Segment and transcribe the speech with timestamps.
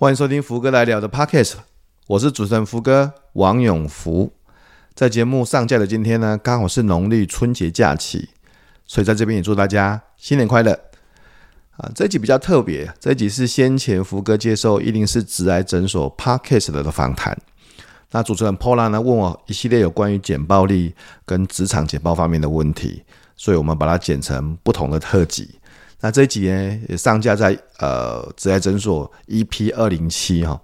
[0.00, 1.54] 欢迎收听福哥来聊的 Podcast，
[2.06, 4.32] 我是主持人福哥王永福。
[4.94, 8.28] 在节目上架的今天呢，刚好是农历春节假期，
[8.86, 10.70] 所以在这边也祝大家新年快乐
[11.78, 11.90] 啊！
[11.96, 17.36] 这一集比较特别，这一集是先前福哥接受一零四直癌诊所 Podcast 的访谈。
[18.12, 20.94] 那主持人 Pola 呢问我一系列有关于简报力
[21.26, 23.02] 跟职场简报方面的问题，
[23.34, 25.57] 所以我们把它剪成不同的特辑。
[26.00, 30.60] 那这一集呢也上架在呃职涯诊所 EP 二零七哈。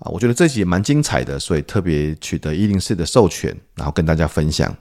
[0.00, 4.74] 啊，我觉得这集也蛮精彩的，所以特别取得一零四的授权，然后跟大家分享。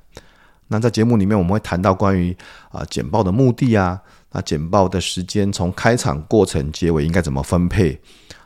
[0.68, 2.36] 那在节目里面，我们会谈到关于
[2.72, 4.02] 啊简报的目的啊，
[4.32, 8.02] 那简报的时间从开场、过程、结尾应该怎么分配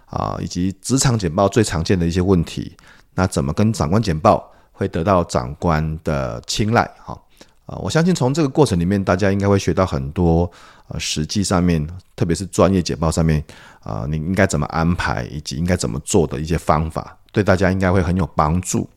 [0.07, 2.75] 啊，以及职场简报最常见的一些问题，
[3.13, 6.83] 那怎么跟长官简报会得到长官的青睐？
[7.05, 7.17] 哈
[7.65, 10.49] 啊，我相信从这个过程里面，大家应该会学到很多。
[10.87, 11.83] 呃，实际上面，
[12.15, 13.43] 特别是专业简报上面，
[13.79, 18.87] 啊、呃，你应该怎么安排，以及应该怎么做的一些方法，对大家应该会很有帮助。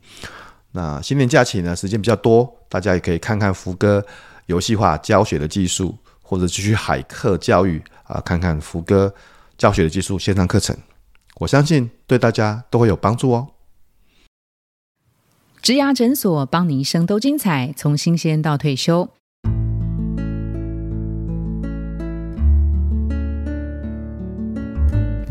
[0.71, 4.05] 那新年假期呢，时间比较多，大家也可以看看福哥
[4.45, 9.11] 游戏化教学的技术，或者继续海课教育啊、看看福哥
[9.57, 10.77] 教学的技术线上课程，
[11.37, 13.47] 我相信对大家都会有帮助哦。
[15.69, 19.07] 植牙诊所，帮你一生都精彩，从新鲜到退休。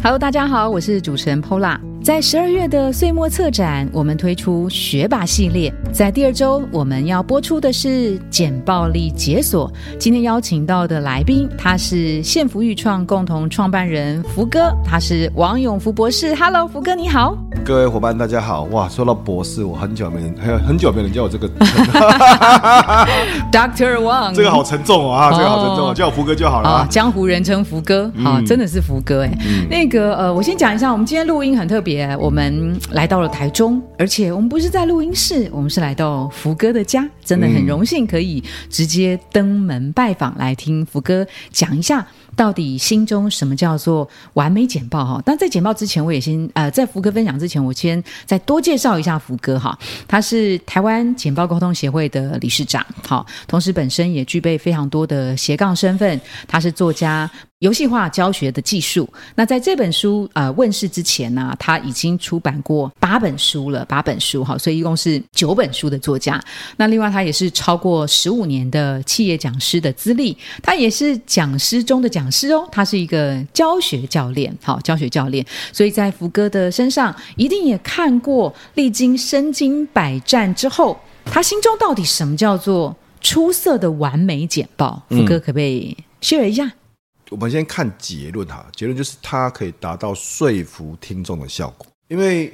[0.00, 1.87] Hello，大家好，我是主持人 Pola。
[2.08, 5.70] 在十二月的岁末策展，我们推出学霸系列。
[5.92, 9.70] 在第二周，我们要播出的是简暴力解锁。
[9.98, 16.34] 今天邀请到的来宾，他是现福育创共同创办人福哥，他是王永福博士。
[16.34, 17.36] Hello，福哥你好。
[17.62, 18.62] 各位伙伴大家好。
[18.70, 21.46] 哇，说到博士，我很久没人，很久没人叫我这个
[23.52, 26.86] Doctor Wang，这个好沉重啊，这个好沉重啊，叫我福哥就好了啊。
[26.88, 29.30] 江湖人称福哥，啊，真的是福哥哎。
[29.68, 31.97] 那个呃，我先讲一下，我们今天录音很特别。
[32.18, 42.06] 我们来到了台中，而且我们不是在录音室，我们是来到福哥的家，真的很荣幸可以直接登门拜访，来听福哥讲一下。
[42.38, 45.20] 到底心中什么叫做完美简报哈？
[45.26, 49.76] 但在简报之前，我也先呃，在福哥分享之前，我先再多介绍一下福哥哈。
[50.06, 56.20] 他是台湾简报沟通协会的理事长，好，同时本身也具备非常多的斜杠身份。
[56.46, 57.28] 他是作家，
[57.58, 59.08] 游戏化教学的技术。
[59.34, 66.40] 那在这本书呃问世之前呢，他已经出版过八本书了，八本书哈，所以一共是九本书的作家。
[66.76, 85.02] 那另外他也是超过十五年的企业讲师的资历，他也是讲师中的讲师哦，他是一个教学教练，好，教学教练，所以在福哥的身上一定也看过，历经身经百战之后，他心中到底什么叫做出色的完美简报？
[85.08, 86.64] 福哥可不可以 share 一下？
[86.64, 86.72] 嗯，
[87.30, 92.52] 我们先看结论哈，结论就是他可以达到说服听众的效果，因为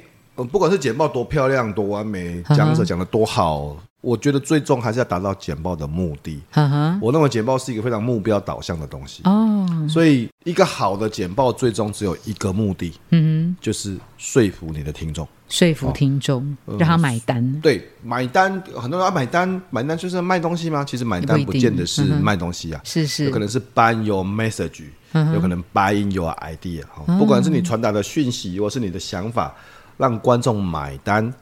[0.51, 3.77] 不管是简报多漂亮、多完美，讲者讲的多好。
[4.05, 6.39] 我觉得最终还是要达到简报的目的。
[6.53, 6.99] Uh huh.
[7.01, 9.23] 我认为简报是一个非常目标导向的东西。
[9.23, 9.89] 哦，oh.
[9.89, 13.65] 所以一个好的简报最终只有一个目的，嗯、uh，huh.
[13.65, 17.61] 就是说服你的听众，说服听众，哦、让他买单、呃。
[17.63, 20.85] 对，买单，很多人要买单，买单就是卖东西吗？
[20.85, 23.25] 其实买单不见得是卖东西啊，是是、uh，huh.
[23.29, 25.33] 有可能是 buy your message，uh huh.
[25.33, 26.83] 有可能 buy in your idea。
[27.17, 29.51] 不管是你传达的讯息，或是你的想法，
[29.97, 31.33] 让观众买单。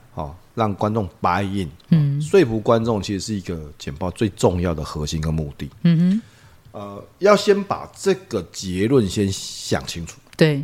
[0.56, 5.70] 让观众 buy in，嗯，说服观众其实是一个简报最重要的核心跟目的。
[5.84, 6.22] 嗯
[6.72, 10.18] 哼，呃，要先把这个结论先想清楚。
[10.38, 10.64] 对，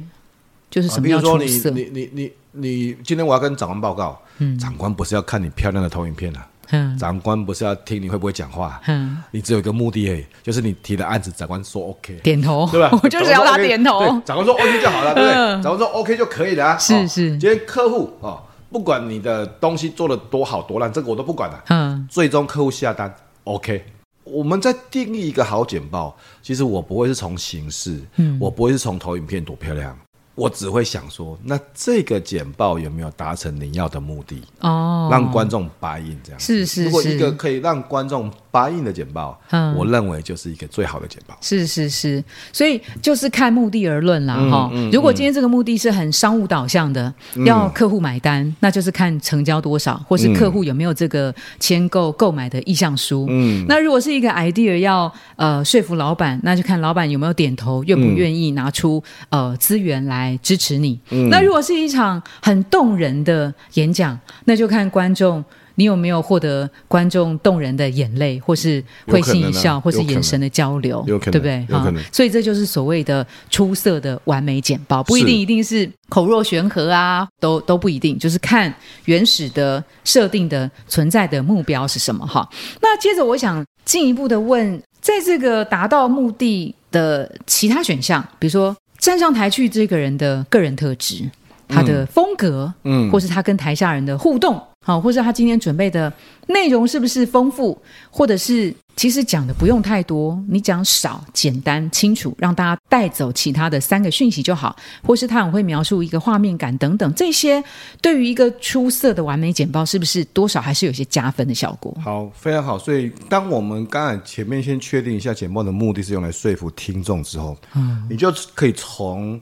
[0.70, 1.04] 就是什么？
[1.04, 12.90] 比如说你你你你你，今天我要跟长官报告，嗯，长官不是要看你漂亮的投影片啊，嗯，长官不是要听你会不会讲话，嗯，你只有一个目的诶，就是你提的案子，长官说 OK，点头，对吧？
[13.04, 15.36] 我就是要他点头，长官说 OK 就好了，对不对？
[15.64, 16.78] 长官说 OK 就可以了啊。
[16.78, 18.44] 是是，今天客户啊。
[18.72, 21.64] 不管你的东西做的多好多烂，这个我都不管了。
[21.70, 23.14] 嗯，最终客户下单
[23.44, 23.84] ，OK。
[24.24, 29.98] 我们在定义一个好简报，其实我不会是从形式，嗯，我不会是从投影片多漂亮。
[30.36, 34.42] 我只会想说，那这个简报有没有达成你要的目的？
[34.62, 36.40] 哦，让观众答应这样。
[36.40, 36.86] 是是是。
[36.86, 41.38] 如果一个可以让观众 buy in 的简报，嗯，我认为就是一个最好的简报。
[41.42, 42.24] 是是是。
[42.54, 44.72] 所以就是看目的而论啦，哈。
[44.92, 47.14] 如果今天这个目的是很商务导向的，
[47.46, 53.26] 要客户买单，那就是看成交多少，或是客户有没有这个签购购买的意向书。
[53.30, 53.66] 嗯。
[53.68, 60.30] 那如果是一个 idea 要呃说服老板，那就看老板有没有点头，愿不愿意拿出呃资源来。
[60.42, 61.00] 支持你。
[61.12, 65.44] 嗯、那如果是一场很动人的演讲，那就看观众
[65.80, 71.66] 你有没有获得观众动人的眼泪，或是会心一笑，或是眼神的交流，有可能，对不对？
[71.70, 72.04] 有可能。
[72.12, 78.74] 所以这就是所谓的出色的完美简报，不一定一定是口若悬河啊，都都不一定，就是看
[79.06, 82.46] 原始的设定的存在的目标是什么哈。
[82.82, 91.24] 那接着我想进一步的问，在这个达到目的的其他选项，比如说站上台去这个人的个人特质。
[91.70, 96.12] 他的风格，嗯，或是他跟台下人的互动，好、嗯，或是他今天准备的
[96.48, 97.80] 内容是不是丰富，
[98.10, 107.64] 或者是其实讲的不用太多，你讲少、简单、清楚，让大家带走其他的三个讯息就好，或是他很会描述一个画面感等等，这些
[108.02, 111.96] 对于一个出色的完美简报，是不是多少还是有些加分的效果？
[112.04, 112.80] 好，非常好。
[112.80, 119.40] 所以，当我们刚才前面先确定一下简报的目的是用来说服听众之后，嗯，你就可以从。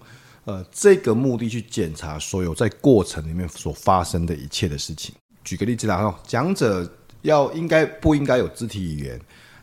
[0.47, 5.13] 呃，这个目的去检查所有在过程里面所发生的一切的事情。
[5.43, 6.89] 举个例子啦，哈，讲者
[7.23, 9.19] 要应该不应该有肢体语言？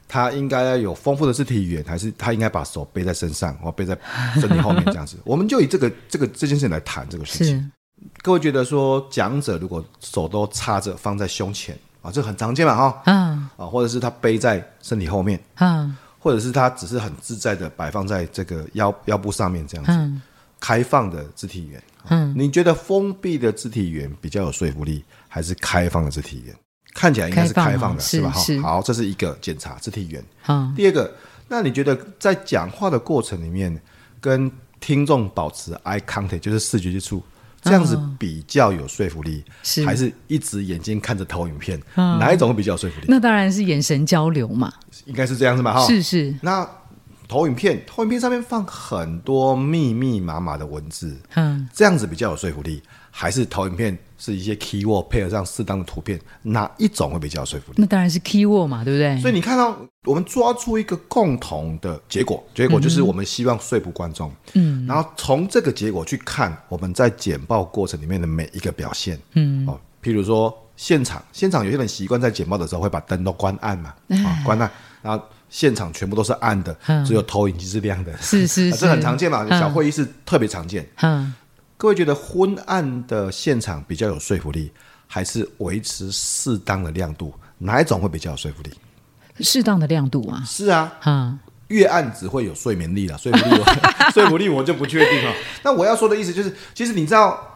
[0.07, 3.99] 他应该要有丰富的肢体语言，还是他应该把手背在身上，或背在
[4.35, 5.17] 身体后面这样子？
[5.25, 7.73] 我们就以这个这个这件事情来谈这个事情。
[8.21, 19.93] 各位觉得说，讲者如果手都插着放在胸前啊，这很常见嘛，哈，嗯，啊，或者是他背在身体后面，嗯，或者是他只是很自在的摆放在这个腰腰部上面这样子。
[19.93, 20.21] 嗯
[20.65, 26.57] 开放的肢体语言，嗯，你觉得封闭的肢体语言比较有说服力，还是开放的肢体语言？
[26.95, 28.33] 看起来应该是开放的，是吧？
[28.63, 30.25] 好，这是一个检查肢体语言。
[30.47, 31.15] 嗯，第二个，
[31.49, 33.79] 那你觉得在讲话的过程里面，
[34.23, 34.51] 跟
[34.81, 37.23] 听众保持 eye contact，就是视觉接触，
[37.61, 43.07] 这样子比较有说服力，是还是一直眼睛看着投影片，哪一种会比较有说服力？
[43.07, 44.73] 那当然是眼神交流嘛，
[45.05, 46.35] 应该是这样子嘛，哈，是是。
[46.41, 46.67] 那
[47.27, 57.77] 投影片，投影片上面放很多密密麻麻的文字，嗯，这样子比较有说服力，还是投影片是一些 keyword 配合上适当的图片，哪一种会比较有说服力？
[57.79, 59.19] 那当然是 keyword 嘛，对不对？
[59.21, 74.71] 所以你看到我们抓出一个共同的结果，结果就是我们希望说服观众，嗯，然后从这个结果去看我们在简报过程里面的每一个表现，嗯，哦，譬如说现场，现场有些人习惯在简报的时候会把灯都关暗嘛，啊， 关暗，
[75.03, 75.25] 然后。
[75.49, 79.47] 现场全部都是暗的，嗯、只有投影机是亮的，是是 是，这很常见嘛。
[79.49, 80.89] 小会议室特别常见。
[81.03, 81.33] 嗯，
[81.77, 84.71] 各位觉得昏暗的现场比较有说服力，
[85.07, 87.33] 还是维持适当的亮度？
[87.59, 88.71] 哪一种会比较有说服力？
[89.41, 90.43] 适当的亮度啊。
[90.47, 91.39] 是啊，嗯，
[91.69, 93.63] 越暗只会有睡眠力了，说服力，
[94.13, 95.33] 说服力我就不确定了。
[95.63, 97.51] 那我要说的意思就是，其实你知道。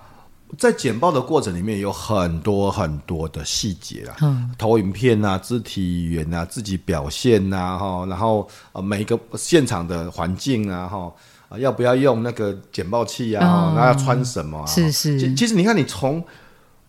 [0.57, 11.13] 在简报的过程里面有很多很多的细节啊，嗯、投影片啊、肢体语言啊、自己表现呐，哈，然后呃每个现场的环境啊，哈，
[11.51, 13.73] 啊要不要用那个简报器啊？
[13.77, 14.67] 那、嗯、要穿什么、啊？
[14.67, 15.35] 是是。
[15.35, 16.25] 其实你看，你从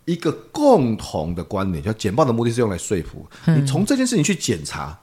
[0.06, 4.98] 一个共同的观点，就简报的目的是用来说服、嗯、你，从这件事情去检查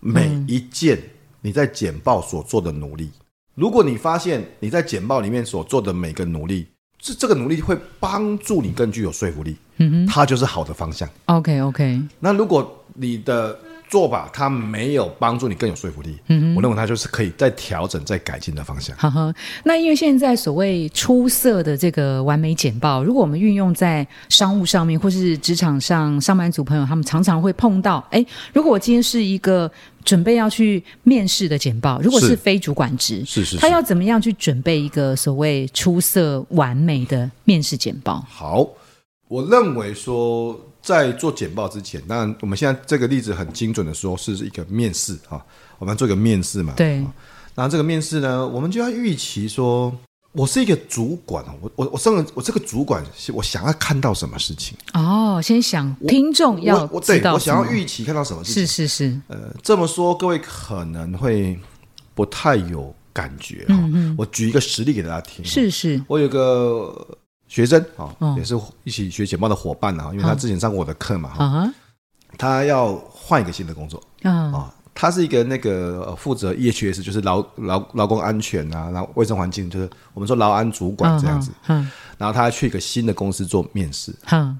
[0.00, 1.02] 每一件
[1.40, 3.10] 你在简报所做的努力。
[3.54, 6.66] 如果你发现你在简报里面所做的每个努力，
[7.02, 11.06] 这这个努力会帮助你更具有说服力，嗯哼，它就是好的方向。
[11.24, 12.00] OK OK。
[12.20, 13.58] 那如果你的
[13.92, 18.96] 做法它没有帮助你更有说服力，嗯，我认为它就是可以再调整、再改进的方向。
[18.96, 19.34] 呵呵。
[19.64, 28.02] 那因为现在所谓出色的这个完美简报，如果我们运用在商务上面，或是职场上，上班族朋友他们常常会碰到。
[28.10, 28.24] 哎，
[28.54, 29.70] 如果我今天是一个。
[30.04, 38.20] 准备要去面试的简报，如果是非主管职，是是，是，他要怎么样去准备一个所谓出色完美的面试简报？
[38.28, 38.68] 好，
[39.28, 45.42] 我认为说在做简报之前，当然我们现在这个例子很精准的说是一个面试哈，
[45.78, 46.96] 我们做一个面试嘛，对。
[47.54, 49.94] 然后这个面试呢，我们就要预期说。
[50.34, 54.74] 我是一个主管，我我我身为我这个主管，我想要看到什么事情？
[54.94, 58.66] 哦，先想听众要我我对我想要预期看到什么事情？
[58.66, 59.20] 是是是。
[59.28, 61.60] 呃，这么说各位可能会
[62.14, 63.74] 不太有感觉哈。
[63.74, 64.14] 嗯嗯。
[64.16, 65.44] 我举一个实例给大家听。
[65.44, 66.02] 是是。
[66.08, 67.06] 我有个
[67.52, 71.70] 学生啊，也是一起学简报的伙伴啊，因为他之前上过我的课嘛哈。
[72.38, 74.72] 他要换一个新的工作啊。
[74.94, 81.50] 他是一个那个负责 EHS，就是劳劳劳工安全啊，然后卫生环境，就是我们说劳安主管这样子。
[81.66, 84.14] 嗯，然后他去一个新的公司做面试。
[84.30, 84.58] 嗯，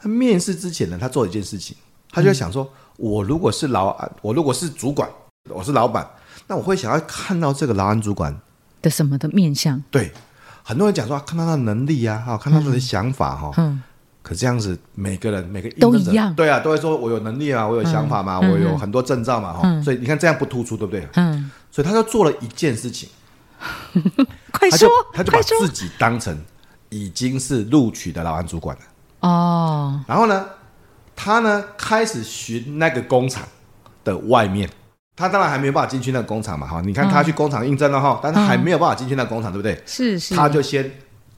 [0.00, 1.76] 他面试之前呢，他做一件事情，
[2.10, 2.66] 他就在想说，
[2.96, 5.06] 我如果是劳安，我如果是主管，
[5.50, 6.08] 我是老板，
[6.46, 8.34] 那我会想要看到这个劳安主管
[8.80, 9.82] 的什么的面相？
[9.90, 10.10] 对，
[10.62, 13.52] 很多人讲说看到他的能力啊，哈，看到他的想法哈。
[13.56, 13.82] 嗯。
[14.22, 21.08] 可这样子，每个人每个都一样，对啊，都会说我有能力啊，我有想法嘛，嗯、我有很多证照嘛，哈、嗯，所以你看这样不突出，对不对？
[21.14, 23.08] 嗯，所以他就做了一件事情，
[24.52, 26.38] 快说，他就把自己当成
[26.90, 28.82] 已经是录取的老安主管了。
[29.20, 30.44] 哦，然后呢，
[31.16, 33.42] 他呢开始寻那个工厂
[34.04, 34.68] 的外面，
[35.20, 39.78] 他当然还没有办法进去那个工厂嘛，哈，你看他去工厂应征了哈，但他还没有办法进去那个工厂，对不对？
[39.84, 40.90] 是是，他就先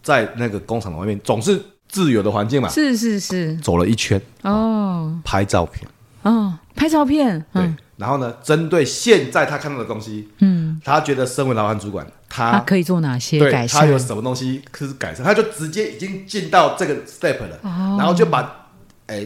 [0.03, 5.87] 在那个工厂的外面，总是自由的环境嘛，是是是，走了一圈哦，拍照片，
[6.23, 12.07] 哦，拍照片，对，然后呢，针对现在他看到的东西，嗯，他觉得身为老板主管。
[12.35, 13.83] 他，他可以做哪些改善？
[13.83, 15.23] 他有什么东西可是改善？
[15.23, 18.71] 他就直接已经进到这个 step 了，哦、然后就把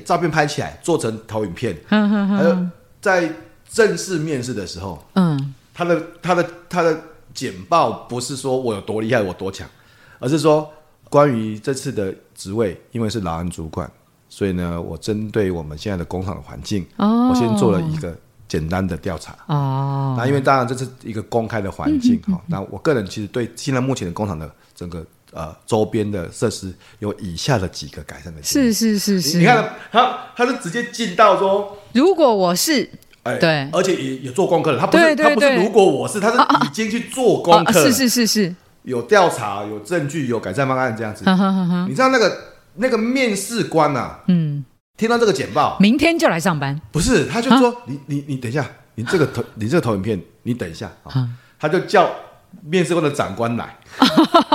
[0.05, 1.77] 照片拍起来做成投影片。
[3.01, 3.31] 在
[3.71, 6.99] 正式面试的时候，嗯，他的他的他的
[7.35, 9.69] 简报不是说我有多厉害，我多强，
[10.19, 10.71] 而是说
[11.09, 13.91] 关于这次的职位，因为是劳安主管，
[14.29, 18.17] 所以呢，我针对我们现在的工厂的环境，哦，我先做了一个。
[18.49, 28.41] 简单的调查哦，那因为当然这是一个公开的环境 哈，那我个人其实对现在目前的工厂的整个呃周边的设施有以下的几个改善的。
[28.45, 32.89] 是是是是，你看他他是直接进到说，如果我是
[33.27, 41.25] 哎对，而且也也做功课了，他不是他不是如果我是，他是已经去做功课，是是是是，有调查有证据有改善方案这样子。
[41.89, 42.39] 你知道那个
[42.77, 44.65] 那个面试官呐，嗯。
[44.99, 46.81] 听到这个简报，明天就来上班。
[46.91, 51.13] 不是，他就说、啊、你你你等一下，你这个投 你这个投影片，你等一下啊。
[51.13, 51.29] 哦、
[51.61, 52.11] 他就叫
[52.63, 53.77] 面试官的长官来，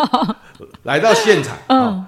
[0.81, 2.05] 来到现场，嗯、哦，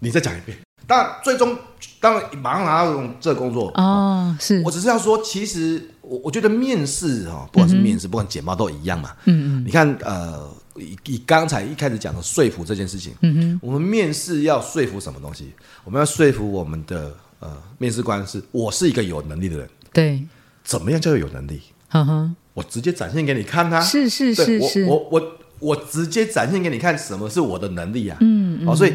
[0.00, 0.58] 你再讲一遍。
[0.84, 1.56] 当然，最终
[2.00, 4.36] 当然马上拿到这个工作哦，哦。
[4.40, 9.10] 是我只是要说，其实我我觉得面试哈，不管是面试，嗯、不管简报都一样嘛。
[9.24, 9.64] 嗯嗯。
[9.66, 15.52] 你看，呃，以以刚才一开始讲的说服这件事情，嗯哼，我们面试要说服什么东西？
[15.84, 17.12] 我们要说服我们的。
[17.38, 20.22] 呃，面试官是我是一个有能力的人，对，
[20.64, 21.60] 怎么样叫做有能力？
[21.90, 28.16] 呵呵，我直接展现给你看他，是是是是，我我我我直接展现给你看什么是我的能力啊？
[28.22, 28.94] 嗯嗯，哦，所以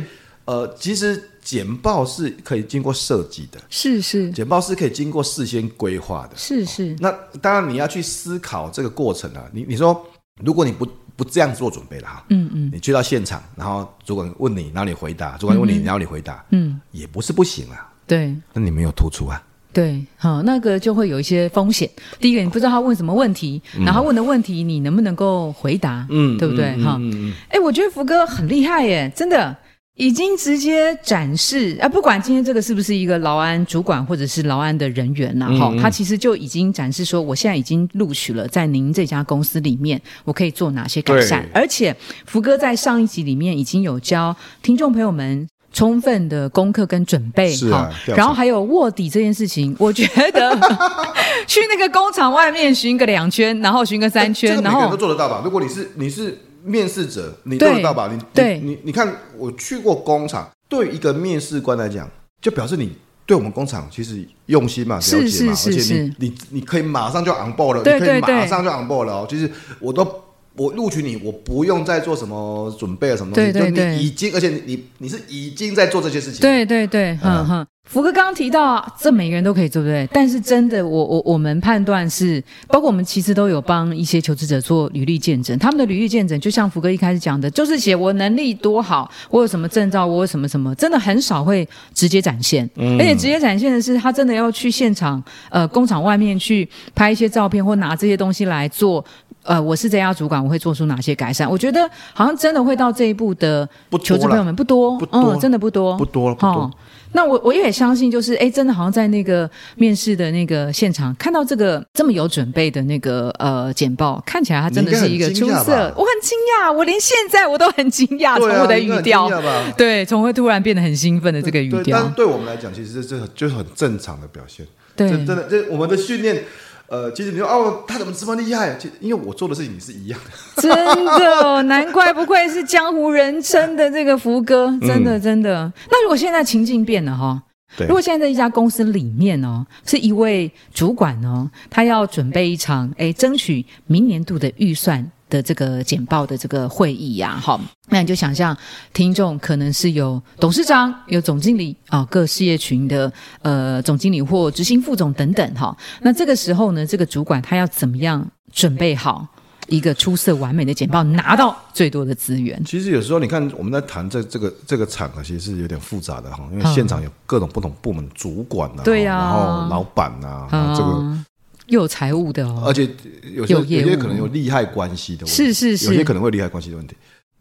[0.51, 6.93] 呃，其实简报是可以经过设计的，是是，简报是可以经过事先规划的，是是。
[6.99, 7.09] 那
[7.41, 10.05] 当然你要去思考这个过程啊，你你说
[10.43, 17.89] 如果你不不这样做准备了哈，嗯嗯，你去到现场，然后主管问你，然后你回答，主管问你，然后你回答，嗯，也不是不行啊。
[18.05, 19.41] 对，那你没有突出啊？
[19.71, 21.89] 对，好，那个就会有一些风险。
[22.19, 26.05] 第一个，你不知道他问什么问题，嗯、然后问的问题你能不能够回答？
[26.09, 26.75] 嗯，对不对？
[26.83, 29.55] 哈、嗯，哎、嗯，我觉得福哥很厉害耶，真的
[30.01, 41.45] 已经直接展示啊，不管今天这个是不是一个劳安主管或者是劳安的人员呐，哈、嗯，他其实就已经展示说，我现在已经录取了，在您这家公司里面，我可以做哪些改善？
[41.53, 45.47] 而且福哥在上一集里面已经有教听众朋友们。
[45.73, 50.53] 充分的功课跟准备，是啊，然后还有卧底这件事情，我觉得
[51.47, 55.39] 去那个工厂外面巡个两圈，然后巡个三圈，然后每个人都做得到吧？
[55.45, 58.09] 如果你是你是面试者，你做得到吧？
[58.11, 62.09] 你对，你你看我去过工厂，对一个面试官来讲，
[62.41, 62.91] 就表示你
[63.25, 69.27] 对我们工厂其实用心嘛，了解嘛，而且你你你可以马上就 on board 了，你可以马上就 on board 了哦。
[69.29, 69.49] 其实
[69.79, 70.23] 我都。
[70.57, 73.53] 我录取你，我不用再做什么准备啊，什么东西？
[73.53, 76.41] 对对对，你已经，而且你你是已经在做这些事情。
[76.41, 77.65] 对对对，嗯哼。
[77.83, 80.09] 福哥刚刚提到，这每个人都可以做，对不对？
[80.13, 92.69] 但是真的，我我我们判断是，包括我们其实都有帮一些求职者做履历见证，他们的履历见证就像福哥一开始讲的，就是写我能力多好，我有什么证照，我有什么什么，真的很少会直接展现。
[92.75, 92.97] 嗯。
[92.97, 99.03] 而且直接展现的是，他真的要去现场，呃，工厂外面去拍一些照片，或拿这些东西来做。
[99.43, 101.49] 呃，我是这家主管，我会做出哪些改善？
[101.49, 103.67] 我觉得好像真的会到这一步的
[104.03, 106.47] 求职朋友们不多，不多，嗯，真的不多，不多，不多。
[106.47, 106.71] 哦，
[107.13, 115.93] 那我我也相信，就是哎，真的好像在那个面试的那个现场看到这个这么有准备的那个呃简报，看起来他真的是一个出色。
[115.95, 119.29] 我很惊讶，我连现在我都很惊讶，从我的语调，
[119.77, 122.01] 对，从会突然变得很兴奋的这个语调。
[122.01, 124.65] 但对我们来讲，其实这这就是很正常的表现。
[124.95, 126.43] 对，真的，这我们的训练。
[126.91, 128.75] 呃，其实你说哦，他怎么这么厉害？
[128.77, 135.71] 其实因为我做的事情是一样的，真的，难怪不愧是江湖人称的这个福哥， 真的真的。
[135.89, 137.41] 那如果现在情境变了哈，
[137.77, 145.09] 对，如果现在在一家公司里面哦，是一位主管哦，他要准备一场哎，争取明年度的预算。
[145.31, 147.59] 的这个简报的这个会议呀，好，
[147.89, 148.55] 那你就想象
[148.93, 153.11] 听众可能是有董事长、有总经理啊，各事业群的
[153.41, 155.75] 呃总经理或执行副总等等哈。
[156.01, 159.25] 那这个时候呢，这个主管他要怎么样准备好
[159.67, 162.61] 一个出色完美的简报，拿到最多的资源？
[162.65, 171.25] 其实有时候你看我们在谈这这个这个场合，其实是有点复杂的哈，因为现场有各种不同部门主管啊，对呀，然后老板啊，这个。
[171.71, 172.87] 又有财务的哦，而且
[173.33, 176.95] 有些有些可能有利害关系的问题，是是是，有些可能会利害关系的问题。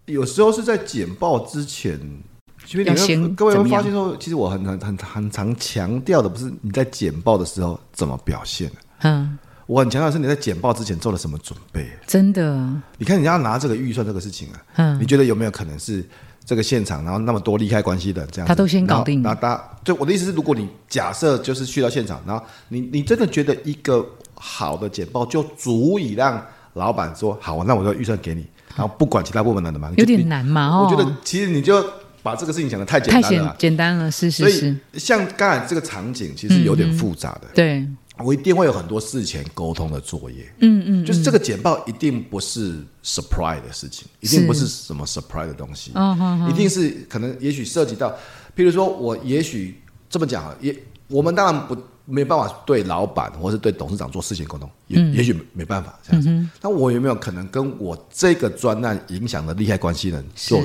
[0.06, 1.99] 有时候是在简报之前
[2.87, 8.70] 要先各位会发现说，其实我很很很很常强调的不是你在简报的时候怎么表现，
[9.02, 11.88] 嗯，我很强调的是你在简报之前做了什么准备。
[12.06, 16.04] 真的，你看你要拿这个预算这个事情啊，嗯，你觉得有没有可能是
[16.44, 19.22] 这个现场，然后那么多利害关系的这样，他都先搞定。
[19.22, 24.04] 那大家就我的意思是，如果你假设就是去到现场，然后你你真的觉得一个
[24.42, 26.42] 好的简报就足以让
[26.73, 28.47] 老板说好，那我就预算给你。
[28.75, 30.85] 然后不管其他部门的嘛，有点难嘛哦。
[30.85, 31.85] 我觉得其实你就
[32.23, 34.59] 把这个事情想的太简单了，太简单了，是是是。
[34.59, 37.49] 所以像刚才这个场景，其实有点复杂的。
[37.52, 37.85] 对，
[38.18, 40.50] 我一定会有很多事前沟通的作业。
[40.61, 45.90] 嗯嗯，就是这个简报一定不是 surprise 的事情，一定不是什么 surprise 的东西。
[45.97, 48.09] 嗯，一定是可能也许涉及到，
[48.56, 50.75] 譬如说我也许这么讲，也
[51.09, 51.76] 我们当然不。
[52.04, 56.28] 没有办法对老板或是对董事长做事情沟通，也、嗯、也许没办法这样子。
[56.61, 60.61] 那、嗯、我有没有可能跟我这个专案影响的利害关系人做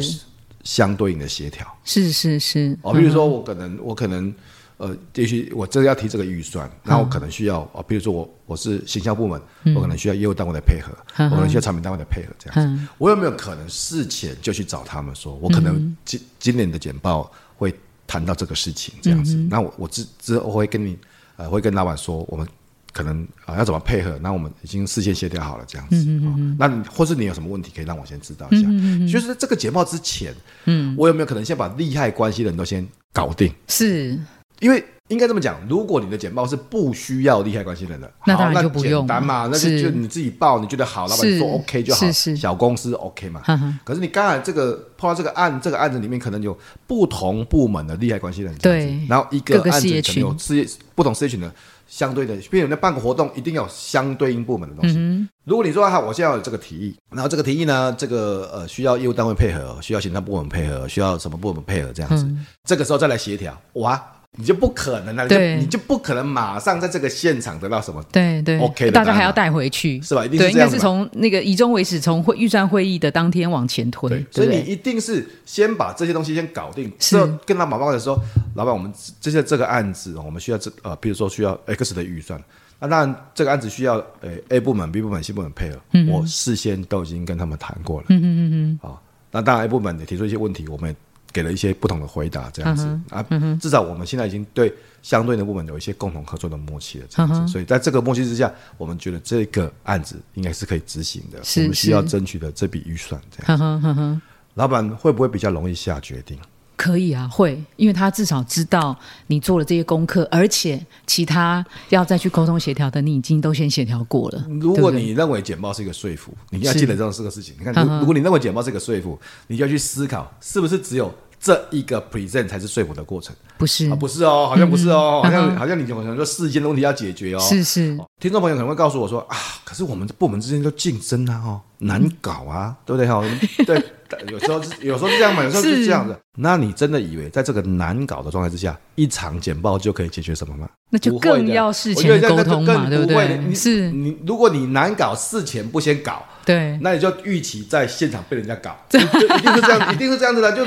[0.64, 1.68] 相对应的协调？
[1.84, 2.78] 是是是。
[2.82, 4.34] 哦，比如说我可能、嗯、我可能
[4.78, 12.88] 呃，也许我真的要提这个预算，那、嗯、我可能需要啊，比如说我我是行销部门、嗯，我可能需要业务单位的配合，嗯、我可能需要产品单位的配合这样子、嗯。
[12.98, 17.74] 我有没有可能事前就去找他们说，我可能今今年的简报会
[18.08, 19.36] 谈到这个事情这样子？
[19.36, 20.98] 嗯、那我我之之后会跟你。
[21.38, 22.48] 呃，会跟老板说，我们
[22.92, 25.96] 可能啊、呃、要怎么配合，那我们已经事先协调好了这样子。
[25.96, 26.56] 嗯嗯嗯。
[26.60, 28.68] 那你或是你有什么问题，可以让我先知道一下。
[29.12, 30.34] 就是这个简报之前，
[30.66, 33.54] 嗯，我有没有可能先把利害关系的人都先搞定？
[33.68, 34.20] 是，
[34.60, 34.84] 因为。
[35.10, 43.44] 应该这么讲，如果你的简报是不需要利害关系人的，那当然就不用，简单嘛，那就就你自己报，你觉得好，老板说 OK 就好，小公司 OK 嘛。
[43.84, 46.58] 可是你刚才这个碰到这个案，这个案子里面可能有
[46.88, 51.54] 不同部门的利害关系人，对，然后一个案子可能有事业不同事业群的
[51.88, 54.96] 相对的，比如那办个活动一定要有相对应部门的东西。
[54.98, 64.04] 嗯、如果你说哈，我现在有这个提议，然后这个提议呢，这个呃需要业务单位配合，需要行政部门配合，需要什么部门配合这样子，嗯、这个时候再来协调，哇。
[64.38, 68.04] 你就不可能了，对，你就不可能马上在这个现场得到什么？
[68.12, 70.26] 对对，OK 的，大家还要带回去，是吧？
[70.26, 74.10] 一定是这样，对，应该是从那个以终为始，从会预算会议的当天往前推。
[74.10, 77.16] 对，所以你一定是先把这些东西先搞定，是。
[77.46, 78.20] 跟他马报告的时候，
[78.56, 82.42] 老板，我们这些这个案子，我们需要这呃，比如说需要 X 的预算，
[82.80, 90.96] 那当然这个案子需要呃 A 部门、B 部门、C 部门配合，嗯，我事先都已经跟他们谈过了，嗯嗯嗯嗯，好，那当然 A 部门也提出一些问题，我们也
[91.36, 94.74] 给了一些不同的回答，这样子、嗯、啊、嗯，至少我们现在已经对。
[95.06, 101.38] 相对的部门有一些共同合作的默契了这样子，嗯，所以在这个默契之下，我们觉得这个案子应该是可以执行的。
[101.58, 104.22] 我们需要争取的这笔预算这样。
[104.56, 106.40] 老板会不会比较容易下决定？
[106.76, 114.44] 可以啊，会，因为他至少知道你做了这些功课，而且其他要再去沟通协调的，你已经都先协调过了。
[114.60, 117.54] 如果你认为简报是一个说服，你要记得这种是个事情。
[117.60, 119.18] 你看，如如果你认为简报是一个说服，
[119.48, 121.14] 你就要去思考，是不是只有。
[121.46, 123.96] 这一个 present 才是说服的过程，不是啊？
[123.96, 127.40] 不是哦，好像不是哦，嗯、好像好像你好像说事件的问题要解决哦。
[127.40, 133.24] 是是，听众朋友可能会告诉我说啊，可是我们部门之间都竞争啊，哦，难搞啊，嗯、对不对哈？
[133.64, 133.86] 对，
[134.34, 136.20] 有时候有时候是这样嘛，有时候是这样的。
[136.40, 140.68] 那你真的以为在这个难搞的状态之下，一场简报就可以解决什么吗？
[140.90, 143.38] 那就更要事前沟通嘛，对不对？
[143.48, 150.66] 你是你，如果你难搞，事前不先搞，对，那你就预期在现场被人家搞，一定是这样，一定是这样子的，就。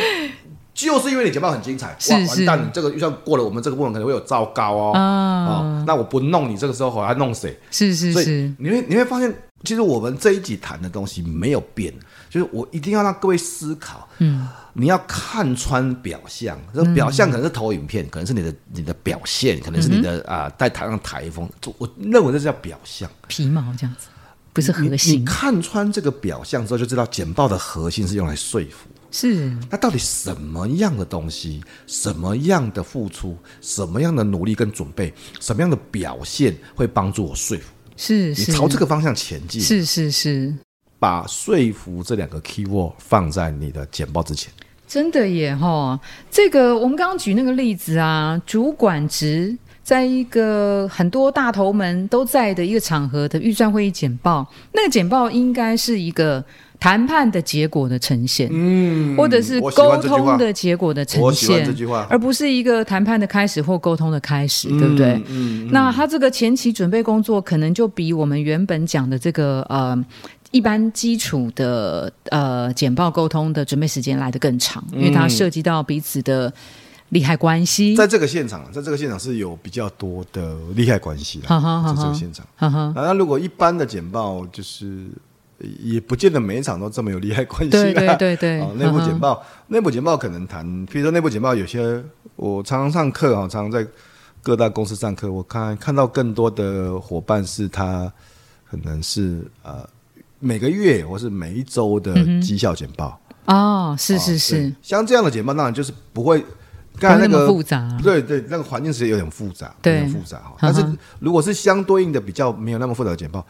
[0.79, 2.64] 就是因为你简报很精彩，哇，完蛋！
[2.64, 4.93] 你这个预算过了，我们这个部门可能会有糟糕哦。
[4.95, 7.59] 啊、哦，那我不弄你，这个时候我要弄谁？
[7.73, 8.12] 是是是。
[8.12, 11.93] 所以你会你会发现，其实我们这一集谈的东西没有变，
[12.31, 14.09] 就是我一定要让各位思考。
[14.19, 21.51] 嗯，你要看穿表象，这个表象可能是投影片，嗯、可能是你的你的表现，可能是你的、嗯、啊在台上台风。
[21.79, 24.07] 我认为这是叫表象，皮毛这样子，
[24.53, 25.14] 不是核心。
[25.14, 28.88] 你，你看穿这个表象之后，就知道简报的核心是用来说服。
[29.11, 37.73] 是，那到底什么样的东西，什么样的付出，什么样的努力跟准备，什么样的表现会帮助我说服？
[37.97, 39.62] 是，你朝这个方向前进。
[39.62, 40.55] 是是是，
[40.99, 44.53] 把说服这两个 keyword 放在你的简报之前。
[44.87, 45.99] 真的耶哈，
[46.31, 56.44] 这个我们刚刚举那个例子啊，主管职在一个很多大头们都在的一个场合的预算会议简报，那个简报应该是一个。
[56.81, 61.69] 谈判的结果的呈现，嗯，或者是沟通的结果的呈现，
[62.09, 65.14] 而不是一个谈判的开始或沟通的开始，嗯、对不对？
[65.27, 69.99] 嗯，嗯，那他这个前期准备工作可能就比我们原本讲的这个呃
[70.53, 76.53] 一般基础的呃简报沟通的准备时间来得更长，因为它涉及到彼此的
[77.09, 77.97] 利害关系。
[77.97, 82.47] 在这个现场，在这个现场是有比较多的利害关系的，在这个现场。
[82.95, 85.09] 那如果一般的简报就是。
[85.59, 87.71] 也不见得每一场都这么有利害关系。
[87.71, 92.03] 对对对对，哦，内部简报，内部简报可能谈，比如说内部简报，有些
[92.37, 93.87] 我常常上课啊，常常在
[94.42, 98.12] 各大公司上课，我看看到更多的伙伴是他
[98.71, 99.88] 可能是呃
[100.38, 103.21] 每个月或是每一周的绩效简报。
[103.47, 106.44] 哦，是是是，像这样的简报，当然就是不会。
[107.01, 110.57] 刚才那个那复杂，对对，那个环境其实有点复杂，对有点复杂哈。
[110.59, 110.85] 但是
[111.21, 113.47] 如果是相对应的比较没有那么复杂的简报，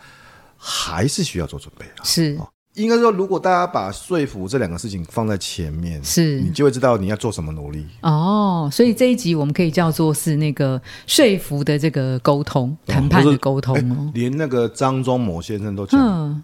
[0.59, 2.05] 还是需要做准备啊。
[2.05, 2.38] 是，
[2.75, 7.87] 应该说，如果大家把说服这两个事情放在前面，是你就会知道你要做什么努力。
[8.03, 14.11] 哦，所以这一集我们可以叫做是那个说服的这个沟通、谈判的沟通哦。
[14.14, 15.99] 连那个张忠谋先生都讲，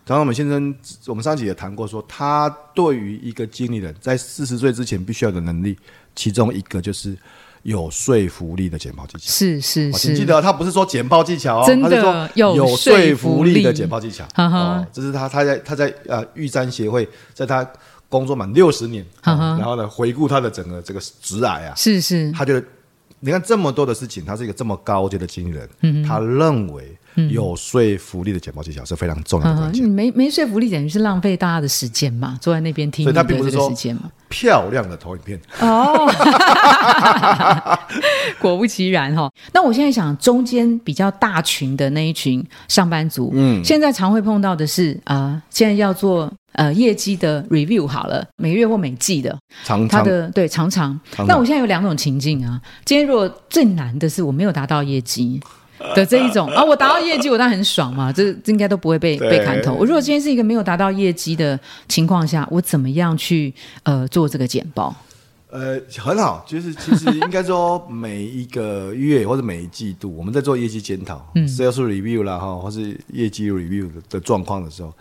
[0.04, 0.74] 张忠谋先生，
[1.06, 5.76] 我们上集也谈过，说他对于一个经理人，在四十岁之前必须要的能力。
[6.16, 7.18] 其中一个就是
[7.64, 13.62] 有说服力的简报技巧，是是是，请记得他不是说简报技巧哦，真的他是说有说服力。
[13.62, 14.24] 的简报技巧。
[14.36, 17.68] 哦，这是他他在他在呃玉簪协会，在他
[18.08, 22.64] 工作满六十年，然后呢回顾他的整个这个职涯啊，是是，他觉得
[23.20, 26.96] 你看这么多的事情，他是一个这么高阶的经理人，他认为。
[27.30, 29.84] 有说服力的简报技巧是非常重要的关键。
[29.84, 32.36] 你没没说服力，等于是浪费大家的时间嘛？
[32.40, 33.72] 坐在那边听，所以他并不是说
[34.28, 36.10] 漂亮的投影片哦。
[38.40, 39.30] 果不其然哈。
[39.52, 50.98] 那我现在想，中间比较大群的那一群上班族，嗯，现在常会碰到的是啊，现在要做呃业绩的 review 好了，每月或每季的，常他的对常常。
[51.28, 52.60] 那我现在有两种情境啊。
[52.84, 55.40] 今天如果最难的是我没有达到业绩。
[55.94, 59.72] 的这一种 啊，我达到业绩，我当然很爽嘛，这应该都不会被被砍头。
[59.74, 61.58] 我如果今天是一个没有达到业绩的
[61.88, 64.94] 情况下，我怎么样去呃做这个简报？
[65.50, 74.92] 呃，很好，就是其实应该说每一个月或者每一季度，我们在做业绩检讨、嗯、，sales review 啦哈，或是业绩 review 的状况的时候，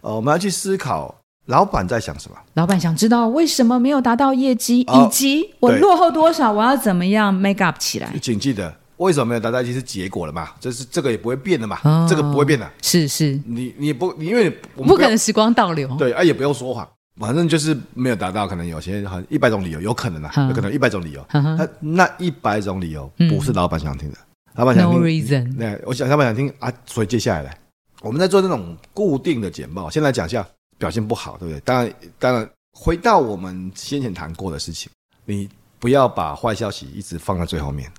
[0.00, 1.14] 呃，我们要去思考
[1.46, 2.36] 老板在想什么。
[2.54, 8.12] 老板想知道为什么没有达到业绩，哦、以及我落后多少，我要怎么样 make up 起来？
[8.20, 8.74] 请记得。
[9.00, 9.62] 为什么没有达到？
[9.62, 12.70] 就是结果了嘛，这是这个也不会变的嘛，哦、这个不会变的。
[12.82, 15.88] 是是，你你不，因为我们不，不可能时光倒流。
[15.96, 16.86] 对啊，也不用说谎，
[17.16, 21.26] 反正就是没有达到，可能有些很一百种理由，有可能啊，有可能一百种理由。
[21.32, 25.00] 那那一百种理由不是老板想听的，嗯、老板想听。
[25.00, 25.56] No reason。
[25.56, 27.58] 对，我想老板想听啊，所以接下来来，
[28.02, 31.60] 我们在做这种固定的简报，先来讲一下表现不好，对不对？
[31.60, 32.46] 当然当然，
[32.78, 34.92] 回到我们先前谈过的事情，
[35.24, 37.90] 你不要把坏消息一直放在最后面。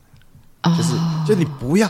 [0.63, 0.93] 就是，
[1.27, 1.89] 就你不要，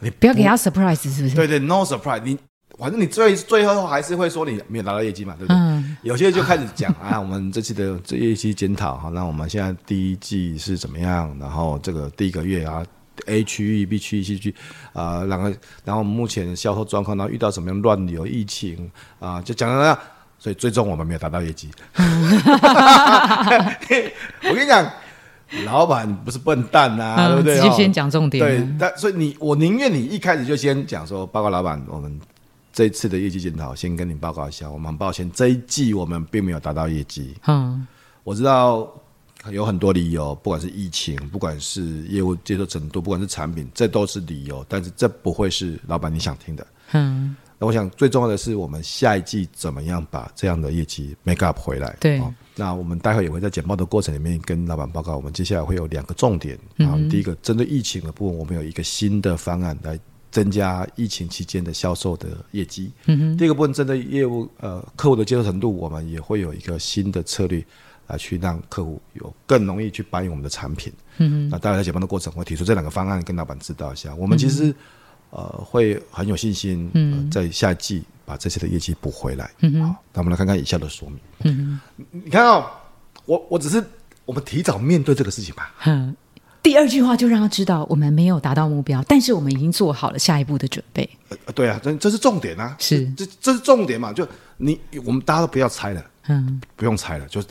[0.00, 1.34] 你不，不要给他 surprise，是不是？
[1.34, 2.20] 对对，no surprise。
[2.22, 2.36] 你
[2.78, 5.56] 反正你最最后还是会说你没有达到业绩嘛，对不对？
[5.56, 11.36] 嗯、有些就开始讲 啊，我们这次的这一期检讨，哈，那我们现在第一季是怎么样？
[11.40, 12.84] 然后这个第一个月啊
[13.26, 14.54] ，A 区域、B 区域、C 区
[14.92, 15.52] 啊，然后
[15.84, 19.98] 然后目前销售状况，然后遇到什么样乱流、疫情啊，就讲到那样。
[20.40, 21.68] 所以最终我们没有达到业绩。
[24.44, 24.88] 我跟你讲。
[25.64, 27.56] 老板不是笨蛋呐、啊，嗯、对不对？
[27.56, 28.44] 直接先讲重点。
[28.44, 32.20] 对，但所以你，我宁愿你一开始就先讲说，报告老板，我们
[32.72, 37.34] 这一次的业绩检讨，先跟你报告一下，我们很抱歉，这一季我们并没有达到业绩。
[37.46, 37.86] 嗯，
[38.24, 38.88] 我知道
[39.50, 46.66] 有很多理由，不管是疫情，不管是业务接受程度，不管是产品，这都是理由，但是这不会是老板你想听的。
[46.92, 47.34] 嗯。
[47.60, 51.96] 那我想最重要的是，我们下一季怎么样把这样的业绩 make up 回来？
[51.98, 56.54] 对、哦，那我们待会也会在简报的过程里面跟老板报告，我们接下来会有两个重点。
[56.76, 59.98] 啊、嗯，第一个针对疫情的部分，我们有一个新的方案来
[60.30, 62.92] 增加疫情期间的销售的业绩。
[63.06, 63.36] 嗯哼。
[63.36, 67.64] 第二个部分针对业务呃客户的接受程度，我们也会有一个新的策略
[68.06, 70.92] 来去让客户有更容易去搬运我们的产品。
[71.50, 74.14] 那待会在简报的过程，我会提出这两个方案跟老板知道一下。
[74.14, 74.72] 我们其实。
[75.30, 79.50] 嗯呃，会很有信心，嗯、呃，在下一季把这些的业绩补回来。
[79.60, 81.18] 嗯哼，好，那我们来看看以下的说明。
[81.44, 81.78] 嗯，
[82.10, 82.66] 你看哦，
[83.26, 83.84] 我我只是
[84.24, 85.74] 我们提早面对这个事情吧。
[85.84, 86.16] 嗯，
[86.62, 91.08] 第二句话就让他知道我们没有达到目标，但是我们已经做好了下一步的准备。
[91.44, 94.12] 呃，对啊，这这是重点啊，是这这是重点嘛？
[94.12, 97.42] 就你我们大家都不要猜了，嗯，不用猜了，就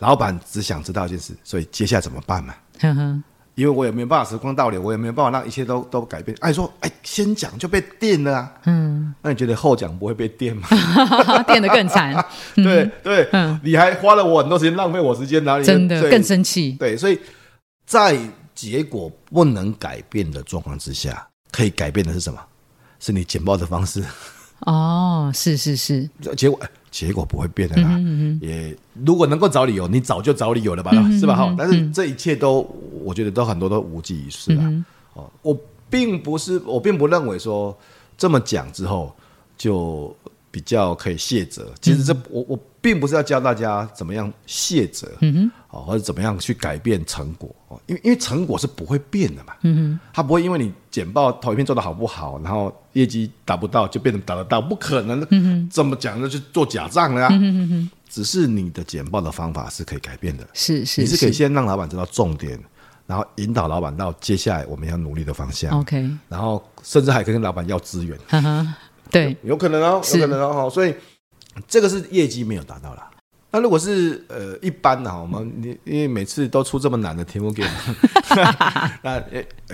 [0.00, 2.54] 老板只想知道一件事，所以接下来怎么办嘛？
[2.78, 3.24] 哼哼。
[3.54, 6.36] 因为我也没有办法时光倒流，我也没有办法让一切都都改变。
[6.40, 8.52] 哎，说哎，先讲就被电了啊。
[8.64, 10.66] 嗯，那你觉得后讲不会被电吗？
[11.46, 12.12] 电的更惨。
[12.54, 16.72] 对对，嗯，你还花了我很多时间，浪费我时间，哪里真的更生气？
[16.72, 17.18] 对，所以
[17.84, 18.18] 在
[18.54, 22.40] 结果不能改变的状况之下，可以改变的是什么？
[23.00, 24.02] 是你简报的方式。
[24.60, 26.58] 哦，是是是，结果。
[26.92, 31.34] 结果不会变的啦，嗯哼嗯，也如果能够找理由，你早就找理由了吧，是吧？
[31.34, 32.60] 哈、但是这一切都，
[33.02, 34.62] 我觉得都很多都无济于事了。
[35.14, 37.76] 哦，我并不是，我并不认为说
[38.16, 39.12] 这么讲之后
[39.56, 40.14] 就
[40.50, 41.72] 比较可以卸责。
[41.80, 62.58] 其实这我我并不是要教大家怎么样卸责，嗯哼，哦，或者怎么样去改变成果哦，因为因为成果是不会变的嘛，嗯哼，它不会因为你简报投影片做的好不好，然后业绩达不到就变成达得到，不可能的，嗯哼，这么讲那就做假账了啊，嗯哼，只是你的简报的方法是可以改变的，是是，你是可以先让老板知道重点。
[63.04, 65.78] 然后引导老板到接下来我们要努力的方向。
[65.80, 68.16] OK，然后甚至还可以跟老板要资源。
[68.28, 68.74] 哈哈，
[69.10, 70.70] 对，有可能哦，有可能哦。
[70.70, 70.94] 所以
[71.68, 73.10] 这个是业绩没有达到啦。
[73.50, 79.22] 那如果是呃一般的，我们你因为每次都出这么难的题目给我们， 那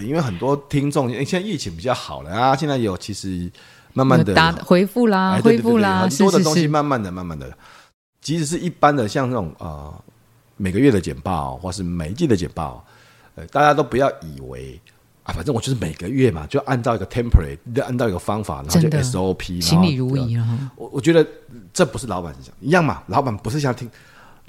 [0.02, 3.48] 因为很多听众，现在疫情比较好了啊，现在有其实
[3.92, 7.56] 慢慢的答回复啦，恢复啦，很多的东西慢慢的、慢慢的，
[8.20, 9.94] 即使是一般的，像这种呃
[10.56, 12.84] 每个月的简报或是每一季的简报。
[13.36, 14.67] 呃大家都不要以为
[15.28, 20.70] 啊，反正我就是每个月嘛，就按照一个 template，就按照一个方法，然后就 SOP，行礼如仪啊。
[20.74, 21.24] 我我觉得
[21.70, 23.88] 这不是老板想一样嘛，老板不是想听。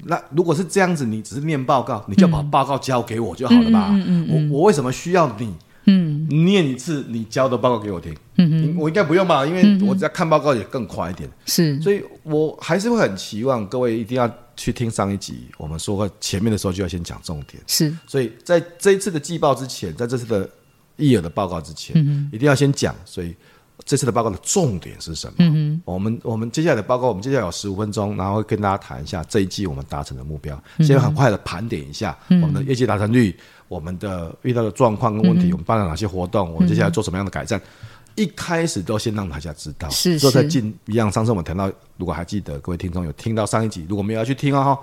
[0.04, 3.88] 那如果是这样子，你只是念报告，你就把报告交给我就好了吧？
[3.90, 5.54] 嗯嗯嗯、我我为什么需要你？
[5.84, 8.16] 嗯，念一次你交的报告给我听。
[8.36, 9.44] 嗯我应该不用吧？
[9.44, 11.28] 因为我只要看报告也更快一点。
[11.44, 14.30] 是，所以我还是会很期望各位一定要。
[14.56, 20.46] 去听上一集，我们说过前面的时候就要先讲重点，是，所以在这一次的季报之前，在这次的
[21.00, 22.94] 易尔的报告之前，嗯、一定要先讲。
[23.04, 23.34] 所以
[23.84, 25.34] 这次的报告的重点是什么？
[25.38, 37.60] 嗯、我们我们接下来的报告，我们接下来有十五分钟，然后会跟大家谈一下这一季我们达成的目标，嗯、先很快的盘点一下我们的业绩达成率，嗯、我们的遇到的状况跟问题，嗯、我们办了哪些活动，我们接下来做什么样的改善。
[38.16, 41.10] 一开始都先让大家知道，是，是，再进一样。
[41.10, 44.76] 上次我们谈到，如果还记得，各位听众有听到上一集，如果没有要去听哦，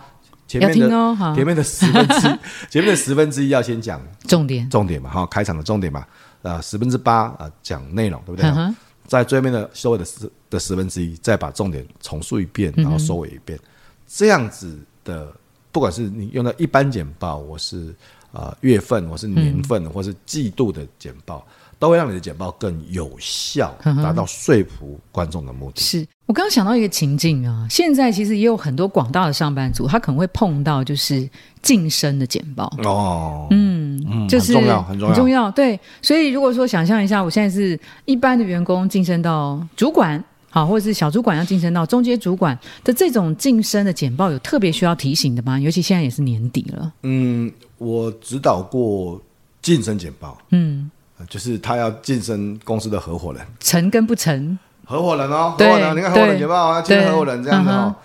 [0.48, 2.40] 前面的、哦、前面的十分之
[2.72, 6.06] 前面的十分之一要先讲重点，重点嘛，哈，开场的重点嘛，
[6.42, 8.50] 呃，十分之八啊讲内容，对不对？
[8.50, 13.68] 嗯、在最后面的收尾的十的十分之一，再把重点重述一遍，然后收尾一遍，嗯、
[14.08, 15.34] 这样子的，
[15.72, 17.94] 不管是你用的一般简报，我是
[18.32, 21.46] 呃月份，我是年份，嗯、或是季度的简报。
[21.80, 25.82] 都会让你的简报更有效，达到说服观众的目的。
[25.82, 31.30] 是我刚刚想到一个情境啊，现在其实也有很多广大的上班族，他可能会碰到就是
[31.62, 35.52] 晋升的简报哦，嗯，就是很重要，很重要，很重要。
[35.52, 45.60] 对，所以如果说想象一下，我现在是一般的员工晋升到主管，好，或者是小主管要晋升到中阶主管的这种晋升的简报，有特别需要提醒的吗？
[45.60, 46.92] 尤其现在也是年底了。
[47.04, 49.22] 嗯，我指导过
[49.62, 50.90] 晋升简报，嗯。
[51.28, 54.58] 就是他要晋升公司的合伙人，成跟不成？
[54.86, 57.96] 合伙人哦，合伙人，你看合伙人有没有要晋升合伙人这样子哦？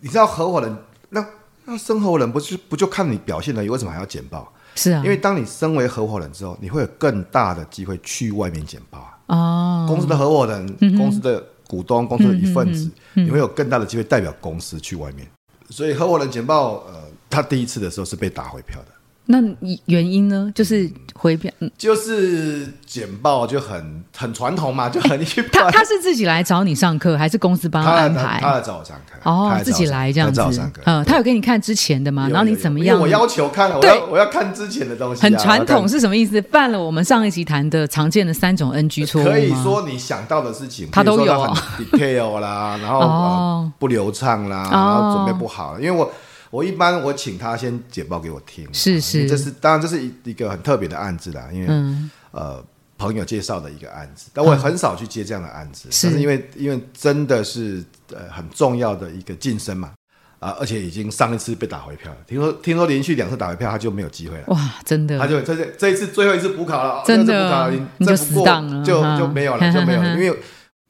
[0.00, 0.76] 你知道合伙人
[1.10, 1.24] 那
[1.66, 3.68] 那升合伙人不是不就看你表现而已？
[3.68, 4.52] 为什么还要简报？
[4.74, 9.18] 是啊，因为当你身为合伙人之后，你会有更大的机会去外面简报啊。
[9.26, 15.28] 哦，公司的合伙人，公司的股东，公司的一份子，你会有更大的机会代表公司去外面。
[15.68, 18.88] 所以合伙人简报，呃，他第一次的时候是被打回票的。
[19.30, 19.40] 那
[19.86, 20.50] 原因呢？
[20.52, 25.70] 就是回票，就是简报就很很传统嘛， 就很一般。
[25.70, 28.40] 他他是自己来找你上课，还是公司帮他安排？
[28.40, 29.30] 他来找我上课。
[29.30, 30.42] 哦，自己来这样子。
[30.84, 32.28] 嗯，他有给你看之前的吗？
[32.28, 33.00] 然后你怎么样？
[33.00, 35.22] 我要求看，我要我要看之前的东西。
[35.22, 36.42] 很传统是什么意思？
[36.50, 39.24] 犯了我们上一集谈的常见的三种 NG 错误。
[39.24, 41.54] 可以说你想到的事情，他都有。
[41.78, 46.10] detail 啦，然后 不流畅啦，然后准备不好，因为我。
[46.50, 52.62] 我一般我请他先简报给我听，是是，这是当然这是一一个很特别的案子啦，因为、嗯、呃
[52.98, 57.82] 朋友介绍的一个案子，但我也很少去接这样的案子，是、嗯、因为因为真的是
[58.12, 59.92] 呃很重要的一个晋升嘛，
[60.40, 70.36] 啊、呃、而且已经上一次被打回票了，听说听说连续两次打回票他就没有机会了，哇真的，他就这这一次最后一次补考了，真的，补考了，你这不过就就没有了就没有了， 因为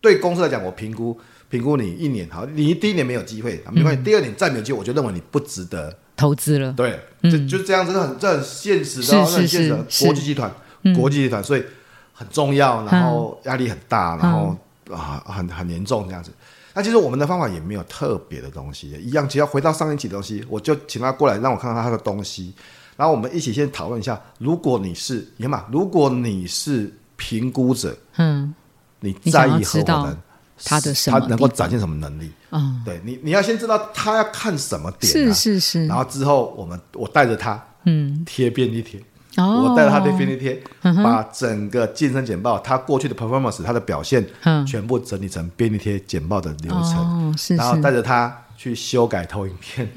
[0.00, 1.20] 对公司来讲我评估。
[1.50, 4.00] 评估你一年好，你第一年没有机会，没关系。
[4.00, 6.72] 嗯、第二年再没有机会，我就认为你不值得投资了。
[6.74, 9.76] 对，嗯、就就这样子，很这很现实的，很现实的。
[10.00, 10.50] 国际集团，
[10.96, 11.64] 国际集团，所以
[12.12, 14.56] 很重要，然后压力很大，然后
[14.90, 16.30] 啊，很很严重这样子。
[16.72, 22.54] 那其实我们的方法也没有特别的东西，一样，只要回到上一期的东西，我就请他过来，让我看看他的东西，
[22.96, 24.20] 然后我们一起先讨论一下。
[24.38, 28.54] 如果你是野马，如果你是评估者，嗯，
[29.00, 30.16] 你在意合伙人。
[30.64, 32.30] 他的他能够展现什么能力？
[32.50, 35.86] 嗯，对你，你要先知道他要看什么点，是是是。
[35.86, 39.00] 然后之后，我们我带着他，嗯，贴便利贴，
[39.36, 39.62] 哦。
[39.68, 44.66] 我带着他贴便利贴，把整个健身简报他过去的 performance，他的表现，嗯。
[44.66, 49.88] 全部整理成便利贴简报的流程，哦，是然后带着他去修改投影片，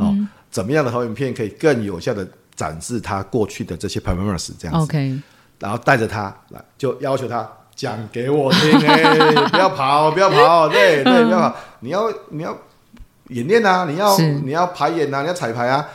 [0.00, 0.16] 哦，
[0.50, 2.26] 怎么样的投影片可以更有效的
[2.56, 5.20] 展示他过去的这些 performance 这样子，OK，
[5.58, 7.48] 然后带着他来，就要求他。
[7.78, 9.04] 讲给我听，哎，
[9.50, 12.58] 不要跑，不要跑，对对，不要跑，你要你要
[13.28, 15.86] 演练啊，你要你要排演啊，你要彩排啊，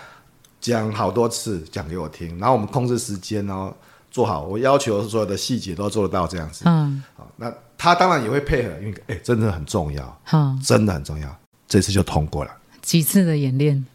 [0.61, 3.75] 讲好多次，讲给我听，然后我们控制时间，然后
[4.09, 11.27] 做好，我要求所有的细节都做得到这样子，嗯，好，那他当然也会配合，因为哎，真的很重要，嗯，真的很重要，
[11.67, 12.51] 这次就通过了。
[12.81, 13.85] 几次的演练？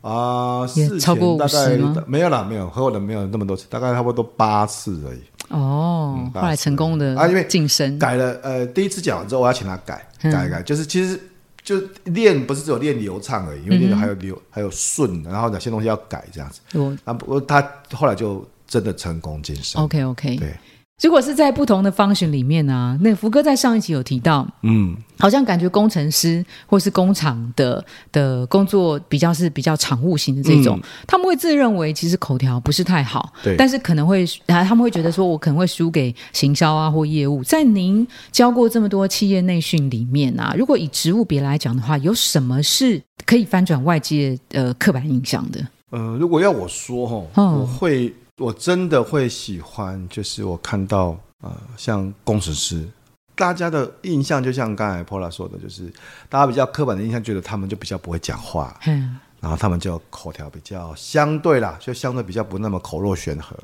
[0.00, 1.94] 啊，也超过五十吗？
[2.08, 5.22] 没有啦，没有，和我的没有那么多次，大概差不多八次而已。
[5.48, 11.18] 哦，嗯、后来成功的啊，因为晋升改了，呃，第一次讲完之后，我要请他改，嗯、改改，就是其实
[11.62, 16.60] 就练不是只有练流畅而已，因为练的还有流、嗯、还有顺，然后哪些东西要改这样子。
[16.78, 19.82] 我啊，不过他后来就真的成功晋升。
[19.82, 20.54] OK OK，对。
[21.02, 22.98] 如果是在不同的 function 里面呢、啊？
[23.02, 37.44] 那福哥在上一集有提到，嗯，好像感觉工程师或是工厂的的工作比较是比较常务型的这种，嗯、他们会自认为其实口条不是太好，对，但是可能会啊，他们会觉得说我可能会输给行销啊或业务。
[37.44, 45.60] 在您教过这么多企业内训里面啊，如果以职务别来讲的话，有什么是可以翻转外界呃刻板印象的？
[45.90, 48.10] 呃，如果要我说哈，哦、我会。
[48.38, 52.86] 我真的会喜欢，就是我看到呃，像工程师，
[53.34, 55.90] 大家的印象就像刚才 Paula 说的，就是
[56.28, 63.56] 大家比较刻板的印象，觉得他们就比较不会讲话，嗯，然后他们就口条比较相对啦，就相对比较不那么口若悬河。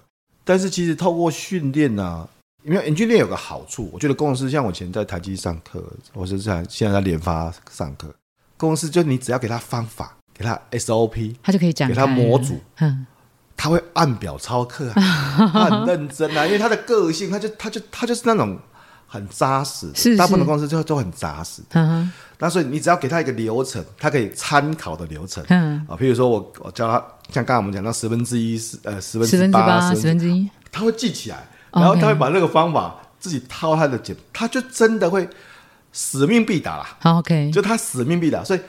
[0.42, 2.26] 但是其实透过训练呢，
[2.64, 8.08] 因为训练有个好处，我觉得工程师像我以前在台积上课，或者是在现在在联发上课，
[8.56, 13.06] 工程师就你只要给他方法，给他 SOP，他就可以讲，给他模组，嗯。
[13.62, 14.96] 他会按表操课啊，
[15.54, 18.58] 他很认真啊，因为他的个性，他就他就他就是那种
[19.06, 21.62] 很扎实，是是大部分的公司就都很扎实。
[22.38, 25.44] 那所以你只要给他一个流程，他可以参考的流程。
[25.48, 27.00] 嗯啊，譬如说我我教他，
[27.32, 35.28] 像刚才我们讲到十分之一是呃十分之八十分之一，他会记起来，然后他会把那个方法自己套他的简，他就真的会
[35.92, 36.96] 使命必达啦。
[37.16, 38.42] OK，就他使命必达。
[38.42, 38.60] 所以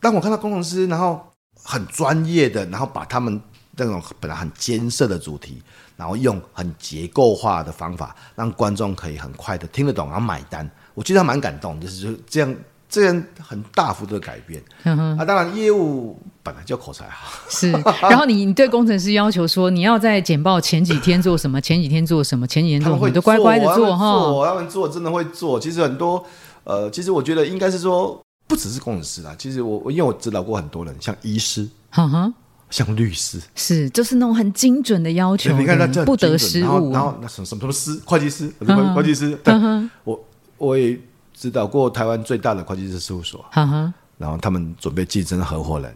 [0.00, 1.26] 当我看到工程师，然后
[1.60, 3.42] 很专业的，然后把他们。
[3.86, 5.62] 这种本来很艰涩的主题，
[5.96, 10.68] 然后用很结构化的方法，让观众可以很快的听得懂，然后买单。
[10.94, 12.54] 我觉得还蛮感动，就是就这样，
[12.88, 14.60] 这样很大幅度的改变。
[14.82, 17.70] 嗯啊，当然业务本来就口才好，是。
[18.02, 24.44] 然后你你对工程师要求说，你要在简报前几天做什么，前几天做什么，前几天做什么，会都乖乖的做哈。
[24.46, 25.60] 他们做真的会做。
[25.60, 26.24] 其实很多
[26.64, 29.36] 呃，其实我觉得应该是说，不只是工程师啦。
[29.38, 32.32] 其实我我因为我指导过很多人，像医师，哈哈。
[32.70, 36.92] 像律师是，就是那种很精准的要求，你看他这样不得失误。
[36.92, 38.52] 然后那什么什么什么师，会计师，
[38.94, 39.38] 会计师。
[39.42, 40.24] 但我
[40.58, 40.98] 我也
[41.32, 43.44] 指导过台湾最大的会计师事务所，
[44.18, 45.94] 然后他们准备竞争合伙人。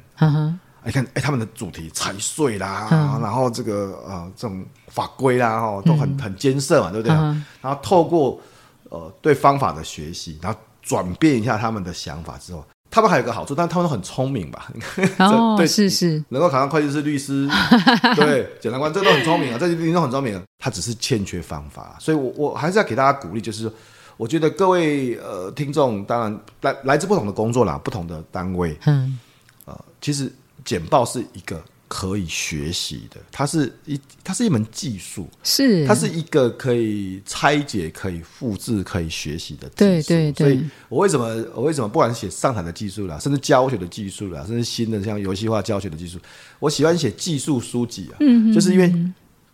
[0.85, 2.89] 你看，哎，他们的主题财税啦，
[3.23, 7.15] 然后这个呃这种法规啦，哈，都很很艰涩嘛，对不对？
[7.61, 8.41] 然后透过
[8.89, 12.65] 呃对方法的学习，然后转变一下他们的想法之后。
[12.93, 14.71] 他们还有个好处，但他们都很聪明吧？
[15.19, 17.49] 哦， 对，是是，能够考上会计师、律师，
[18.15, 20.37] 对，检察官，这都很聪明啊，这些都很聪明。
[20.37, 23.69] 啊他只是欠缺方法，所以我我还是要给大家鼓励，就是
[24.17, 29.19] 我觉得各位呃听众，当然来来自不同的工作啦，不同的单位，嗯，
[29.65, 30.31] 呃，其实
[30.65, 31.61] 简报是一个。
[31.95, 39.77] 可以学习的，它是一，它是一门技术，是，它是一个可以拆解、可以复制、可以学习的技术。
[39.77, 40.47] 对对对。
[40.47, 46.19] 所以我为什么，我为什么不管写上台的技术啦，甚至教学的技术啦，甚至新的像游戏化教学的技术，
[46.59, 48.91] 我喜欢写技术书籍啊，嗯哼嗯，就是因为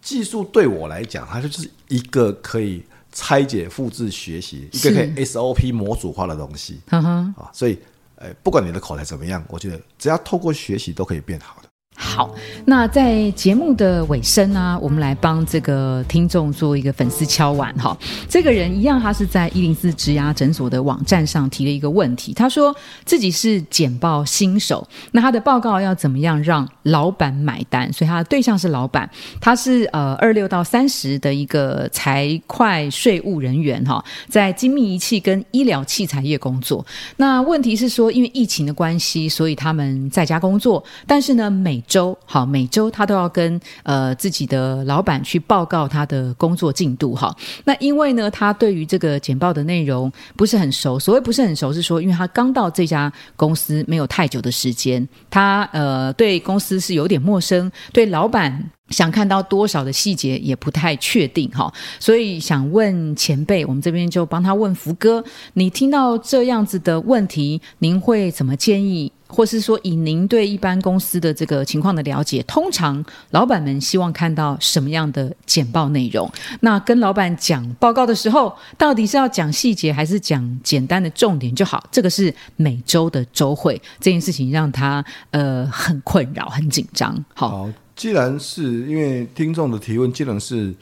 [0.00, 6.78] 技术对我来讲，它就是一个可以拆解、复制、学习，一个可以 SOP 模组化的东西。
[6.90, 7.76] 嗯哼，啊，所以，
[8.14, 11.67] 呃，不管你的口才怎么样，我觉得只要透过学习都可以变好的。
[12.00, 12.32] 好，
[12.64, 17.96] 那在节目的尾声呢、啊，我们来帮这个听众做一个粉丝敲碗哈。
[18.28, 27.92] 这个人一样，他是在一零四职涯诊所的网站上提了一个问题，他说自己是简报新手，那他的报告要怎么样让老板买单？
[27.92, 36.86] 所以他的对象是老板，他是呃二六到三十的一个财会税务人员哈，在精密仪器跟医疗器材业工作。
[37.16, 47.34] 那问题是说，因为疫情的关系，所以他们在家工作，但是呢每周好，每周他都要跟呃自己的老板去报告他的工作进度哈。
[47.64, 50.98] 那因为呢，他对于这个简报的内容不是很熟。
[50.98, 61.72] 所谓不是很熟，是说因为他刚到这家公司没有太久的时间，他呃对公司是有点陌生，对老板想看到多少的细节也不太确定哈。
[61.98, 65.24] 所以想问前辈，我们这边就帮他问福哥，
[65.54, 69.10] 你听到这样子的问题，您会怎么建议？
[69.28, 76.30] 或是说以您对一般公司的这个情况的了解，通常老板们希望看到什么样的简报内容？
[76.60, 81.86] 那跟老板讲报告的时候，到底是要讲细节还是讲简单的重点就好？
[81.92, 87.24] 这个是每周的周会这件事情让他呃很困扰、很紧张。
[87.34, 90.74] 好，好，既然是因为听众的提问，既然是。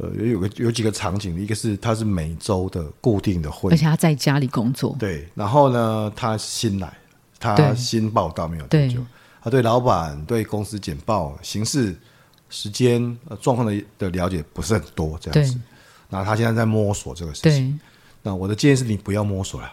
[0.00, 4.94] 呃，有有个有几个场景，一个是他是每周的固定的会，而且他在家里工作。
[4.96, 6.88] 对，然后呢，他新来，
[7.38, 9.04] 他新报道没有多久，
[9.42, 11.96] 他对老板、对公司简报、形式、
[12.48, 15.58] 时间、呃状况的的了解不是很多，这样子。
[16.10, 17.78] 然后他现在在摸索这个事情。
[18.22, 19.72] 那我的建议是你不要摸索了，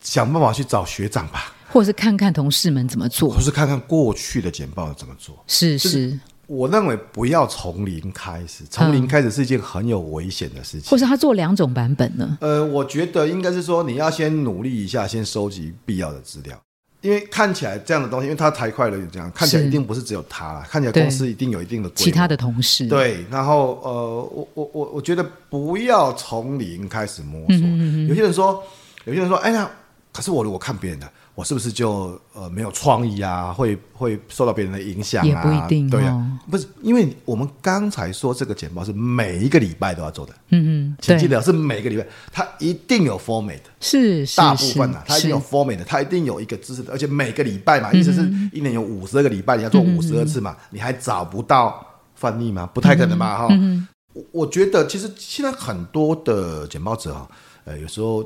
[0.00, 5.44] 想办法去找学长吧，或者是看看同事们怎么做，或是看看过去的简报怎么做。
[5.46, 5.88] 是是。
[5.88, 10.90] 就是我认为不要从零开始，从零开始是一件很有危险的事情。
[10.90, 12.36] 或是他做两种版本呢？
[12.40, 16.60] 呃，我觉得应该是说你要先努力一下，先收集必要的资料，
[17.04, 22.86] 因为看起来这样的东西，因为他太快了，这样看起来一定不是只有他，看起来公司一定有一定的其他的同事。
[22.86, 27.58] 对，然后呃，我我我我觉得不要从零开始摸索。
[27.58, 28.62] 嗯嗯，有些人说，
[29.04, 29.70] 有些人说，哎呀，
[30.14, 31.06] 可是我如果看别人的。
[31.34, 33.52] 我是不是就呃没有创意啊？
[33.52, 35.26] 会会受到别人的影响啊？
[35.26, 48.22] 也不一定，对呀、啊，不是，因为我们刚才说这个简报是每一个礼拜都要做的，嗯嗯，请记得是每个礼拜，它一定有 format，是大部分啊，它一定有 format，它一定有一个知识的，而且每个礼拜嘛，意思是
[48.52, 52.64] 一年有五十二个礼拜，你要做五十二次嘛，嗯、你还找不到翻译吗？
[52.72, 53.38] 不太可能吧？
[53.38, 57.28] 哈、嗯，我我觉得其实现在很多的简报者啊，
[57.64, 58.24] 呃，有时候。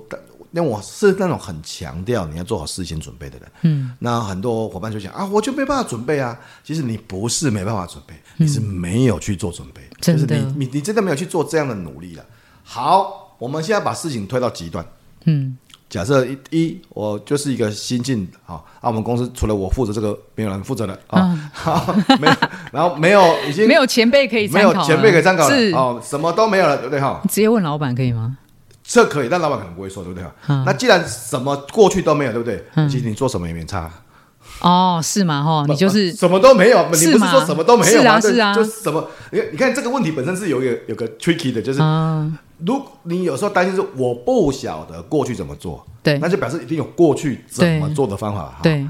[0.50, 6.38] 那我是那种很强调你要做好事先准备的人，嗯，那很多伙伴就讲啊，我就没办法准备啊。
[6.64, 12.24] 其实你不是没办法准备，嗯、你是没有去做准备，就是你你你真的没有去做这样的努力了。
[12.62, 14.84] 好，我们现在把事情推到极端，
[15.24, 15.56] 嗯，
[15.90, 22.34] 假设一一我就是一个新进啊，啊，我们公司除了我负责这个，没有人负责的啊，嗯、好，没有，
[22.72, 27.20] 然后没有已经 没有前辈可以参考，没有前辈可以参考了，是哦，什么都没有了，对不对哈？
[27.28, 28.36] 直接问老板可以吗？
[28.90, 30.26] 这可以，但老板可能不会说，对不对？
[30.46, 32.64] 嗯、那既然什么过去都没有，对不对？
[32.74, 33.90] 嗯、其实你做什么也没差。
[34.62, 35.42] 哦，是吗？
[35.44, 38.18] 哈，你就是什么都没有，你不是说什么都没有吗？
[38.18, 39.06] 是啊，就是什么？
[39.30, 48.58] 你你看这个问题本身是有一个有个 tricky 的，就是，嗯、如果你有时候担心是我不晓得过去怎么做，对，那就表示一定有过去怎么做的方法。
[48.62, 48.88] 对。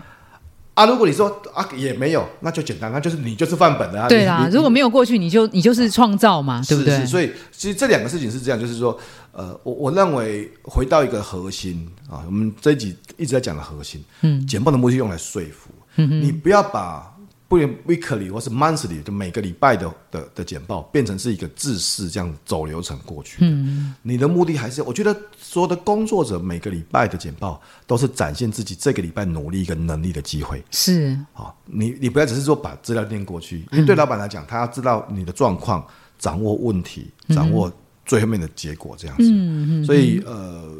[0.79, 4.09] 对啊，如果你说啊也没有，那就简单，那就是你就是范本的啊。
[4.09, 7.05] 对啊，如果没有过去，你就你就是创造嘛，对不对？
[7.05, 8.99] 所以其实这两个事情是这样，就是说，
[9.33, 17.15] 呃，我我认为回到一个核心啊，我们这一集一直在讲的核心，嗯，简报的目的用来说服，嗯哼，你不要把。
[17.49, 23.39] 不连 weekly 或是 monthly 就每个礼拜的的的简报变成是一个制式这样走流程过去。
[23.41, 30.63] 嗯，你的目的还是我觉得所有的工作者每个礼拜的简报都是展现自己这个礼拜努力跟能力的机会。
[30.71, 35.83] 是，好，你你不要只是说把资料念过去，因为对老板来讲，他要知道你的状况，
[36.19, 37.73] 掌握问题，掌握
[38.05, 39.23] 最后面的结果这样子。
[39.25, 39.85] 嗯嗯。
[39.87, 40.71] 所以呃，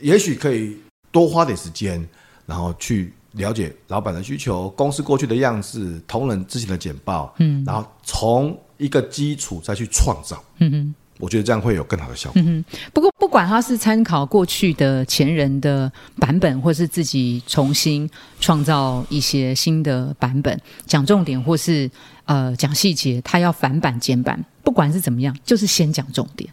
[0.00, 0.76] 也许可以
[1.10, 2.08] 多花点时间，
[2.46, 3.12] 然后去。
[3.34, 12.40] 了解老板的需求，公司过去的样子，同仁之前的简报，嗯，然后从一个基础再去创造，嗯哼，我觉得这样会有更好的效果。
[12.40, 18.08] 嗯哼，不过不管他是参考过去的前人的版本，或是自己重新
[18.38, 21.90] 创造一些新的版本，讲重点或是
[22.26, 26.48] 呃讲细节，他要反版简版，不管是怎么样，就是先讲重点。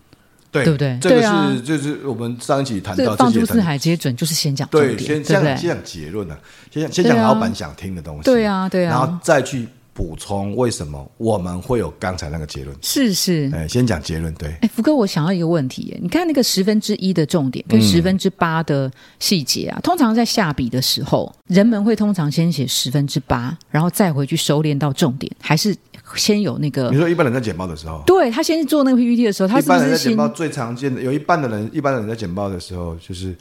[0.51, 0.97] 对，对不对？
[1.01, 6.39] 这个是、啊、就是我们上一期谈到，这放诸四海皆准，就是先讲对，先先讲结论呢、啊，
[6.69, 14.53] 先先讲老板想听的东西，对啊，对啊，然后再去补充为什么我们会有刚才那个结论，是是，哎，先讲结论，对。
[14.61, 25.73] 哎，福哥，我想要一个问题，你看那个十分之一的重点跟十分之八的细节啊，嗯、通常在下笔的时候，人们会通常先写十分之八，然后再回去收敛到重点，还是？
[26.15, 33.35] 先有那个，你说一般人在简报的时候，对他先做那个 PPT 的时候，他是一般人在简报最常见的，有一半的人，一般人在简报的时候，就是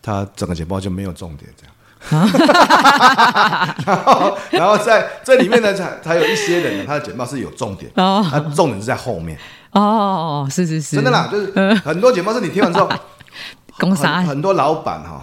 [0.00, 1.74] 他整个简报就没有重点这样。
[3.86, 9.38] 然后，然后在这里面呢，才才有一些人呢，他的简报是有重点，他重点是在后面。
[9.70, 12.90] 哦，是是是，真的啦，就是很多简报是你听完之后，
[13.78, 15.20] 公司很多老板哈，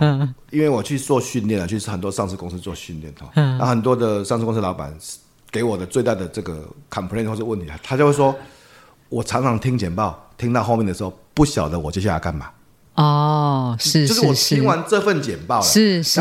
[0.51, 4.93] 因为我去做训练了，去很多上市公司做训练哈，然后很多的上市公司老板。
[5.51, 8.35] 给我的最大的这个 complaint 或是问题，他就会说，
[9.09, 12.49] 我常常听简报，听到后面的时候，不晓得我接下来干嘛。
[12.95, 16.19] 哦，是，就是我听完这份简报了，是是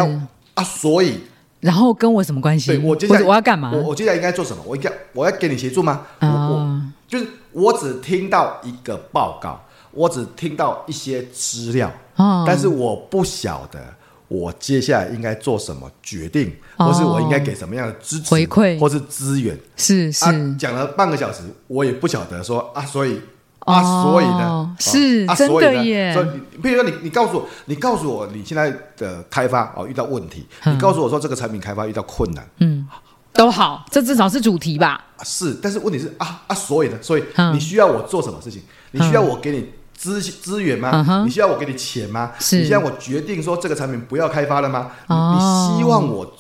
[0.55, 1.21] 啊，所以，
[1.61, 2.69] 然后跟我什么关系？
[2.69, 3.73] 对，我接下来我要干嘛？
[3.73, 4.63] 我我接下来应该做什么？
[4.65, 6.07] 我应该我要给你协助吗？
[6.21, 9.61] 哦、我我就是我只听到一个报告，
[9.91, 13.81] 我只听到一些资料，哦、但是我不晓得
[14.29, 19.59] 我接下来应该做什么决定，哦、或是我应该给什么样的支持回馈，或是资源？
[19.77, 23.21] 是是、啊，讲了半个小时，我也不晓得说啊，所以。
[23.61, 26.15] 啊，所以呢，是、啊、真的耶。
[26.15, 26.27] 所以，
[26.63, 32.87] 比如说你，你告诉我，你告诉我，你现在的开发哦遇到问题，嗯、你告诉我说这个产品开发遇到困难，嗯，
[33.35, 35.05] 都好，这至少是主题吧？
[35.23, 38.63] 是，但是问题是啊啊，所以呢，所以你需要我做什么事情？
[38.63, 39.69] 嗯、你需要我给你
[39.99, 41.05] 资资源吗？
[41.07, 42.33] 嗯、你需要我给你钱吗？
[42.53, 44.93] 你需要我决定说这个产品不要开发了吗？
[45.09, 46.33] 哦、你希望我？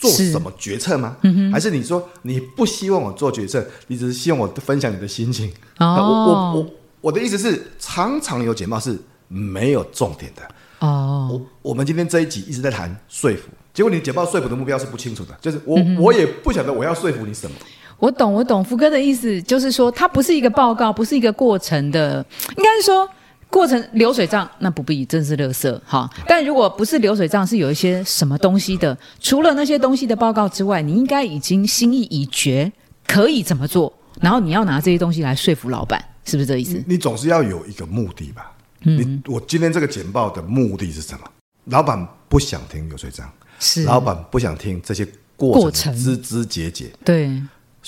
[0.00, 1.16] 做什么决策吗？
[1.22, 5.52] 嗯、还是你说你不希望我做决策，你只是希望我分享你的心情？
[5.78, 8.96] 哦，我我我我的意思是，常常有简报是
[9.26, 10.42] 没有重点的。
[10.78, 17.56] 哦，我我们今天这一集一直在谈说服，结果你简报说服的目标是不清楚的，就是我、嗯、我也不晓得我要说服你什么。
[17.98, 22.24] 我懂，我懂，福哥的意思就是说，它不是一个报告，不是一个过程的，
[22.56, 23.08] 应该是说。
[23.50, 26.06] 过程流水账那不必，真是垃圾哈。
[26.26, 32.70] 但如果不是流水账，是有一些什么东西的，除了那些东西的报告之外，你应该已经心意已决，
[33.06, 33.90] 可以怎么做？
[34.20, 36.74] 然后你要拿这些东西来说服老板，是不是这意思？
[36.74, 38.52] 你，你总是要有一个目的吧？
[38.82, 41.20] 嗯，你我今天这个简报的目的是什么？
[41.64, 43.26] 老板不想听流水账，
[43.58, 47.30] 是老板不想听这些过程枝枝节节，对，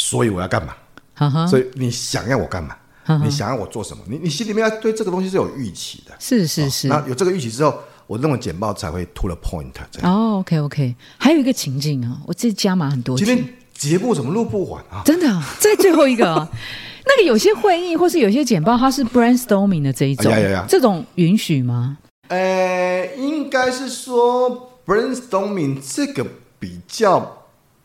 [0.01, 1.46] 所以我要干嘛？
[1.46, 2.74] 所以你想要我干嘛？
[3.22, 4.03] 你想要我做什么？
[4.09, 6.88] 你你心里面要对这个东西是有预期的，是是是。
[6.88, 9.72] 那有这个预期之后，我认为简报才会 to the point。
[10.03, 10.94] 哦，OK OK。
[11.18, 13.18] 还有一个情境啊，我这加码很多。
[13.18, 15.03] 今天节目怎么录不完啊？
[15.05, 16.48] 真的，在最后一个，啊
[17.05, 20.32] 那个有些会议或是有些简报，它是 brainstorming 的这一种，
[20.66, 21.98] 这种允许吗？
[22.28, 26.24] 呃，应该是说 brainstorming 这个
[26.59, 27.39] 比较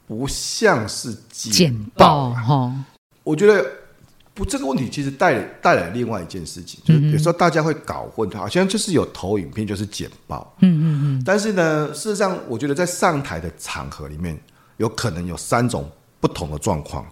[0.07, 2.73] 不像是简报哈。
[3.23, 3.65] 我觉得。
[4.37, 11.23] 不，这个问题其实带带来另外一件事情，就是有时候大家会搞混，它好像就是有投影片就是简报，嗯嗯嗯。
[11.25, 14.37] 但是呢，事实上，我觉得在上台的场合里面，
[14.75, 15.89] 有可能有三种
[16.19, 17.05] 不同的状况。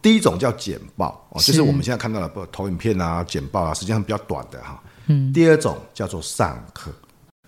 [0.00, 4.82] 第一种叫简报，哦，就是我们现在看到的不投影片啊、简报啊，实际上比较短的哈。
[5.08, 5.30] 嗯。
[5.34, 6.90] 第二种叫做上课。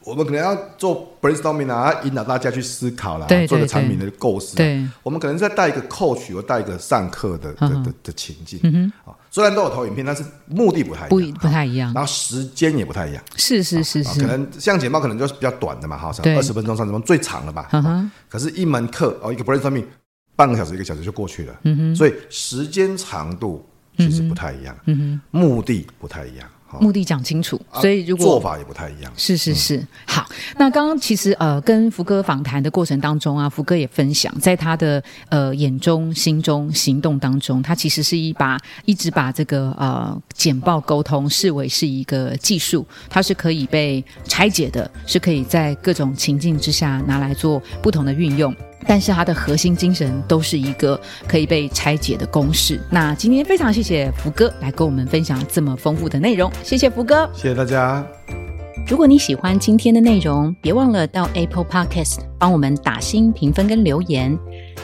[0.06, 4.54] 我们可能要做 brainstorming 啊，引导大家去思考啦，做个产品的构思。
[4.54, 8.60] 对，我们可能再带一个 coach 或带一个上课的的的的情境。
[8.62, 13.22] 嗯哼，虽然都有投影片，但是目的不太不不太一样，然后时间也不太一样。
[13.36, 17.68] 是是是是，可能像简报可能就是比较短的嘛，哈，二十分钟、三十分钟最长了吧。
[18.28, 19.84] 可是，一门课哦，一个 brainstorming
[20.36, 21.54] 半个小时、一个小时就过去了。
[21.64, 24.76] 嗯哼，所以时间长度其实不太一样。
[24.84, 26.48] 嗯哼，目的不太一样。
[26.80, 29.12] 目的讲清楚，所以如果、啊、做法也不太一样。
[29.16, 30.26] 是是是，嗯、好。
[30.58, 48.54] 那刚刚其实呃，跟福哥访谈的过程当中啊，福哥也分享，在他的呃眼中、心中、行动当中，他其实是一把一直把这个呃简报沟通视为是一个技术，它是可以被拆解的，是可以在各种情境之下拿来做不同的运用。
[48.86, 52.80] 但是它的核心精神都是一个可以被拆解的公式。
[52.90, 58.04] 那今天非常谢谢福哥来跟我们分享这么丰富的内容，谢谢福哥，谢谢大家。
[58.88, 64.38] 如果你喜欢今天的内容，别忘了到 Apple Podcast 帮我们打新评分跟留言。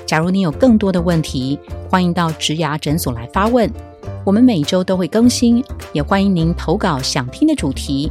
[0.05, 3.71] 假如你有更多的问题，欢迎到植牙诊所来发问，
[4.25, 8.11] 我们每周都会更新，也欢迎您投稿想听的主题。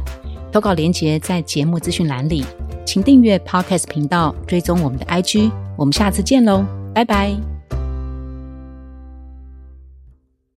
[0.50, 2.44] 投稿连接在节目资讯栏里，
[2.86, 5.50] 请订阅 Podcast 频道，追踪我们的 IG。
[5.76, 6.64] 我们下次见喽，
[6.94, 7.51] 拜拜。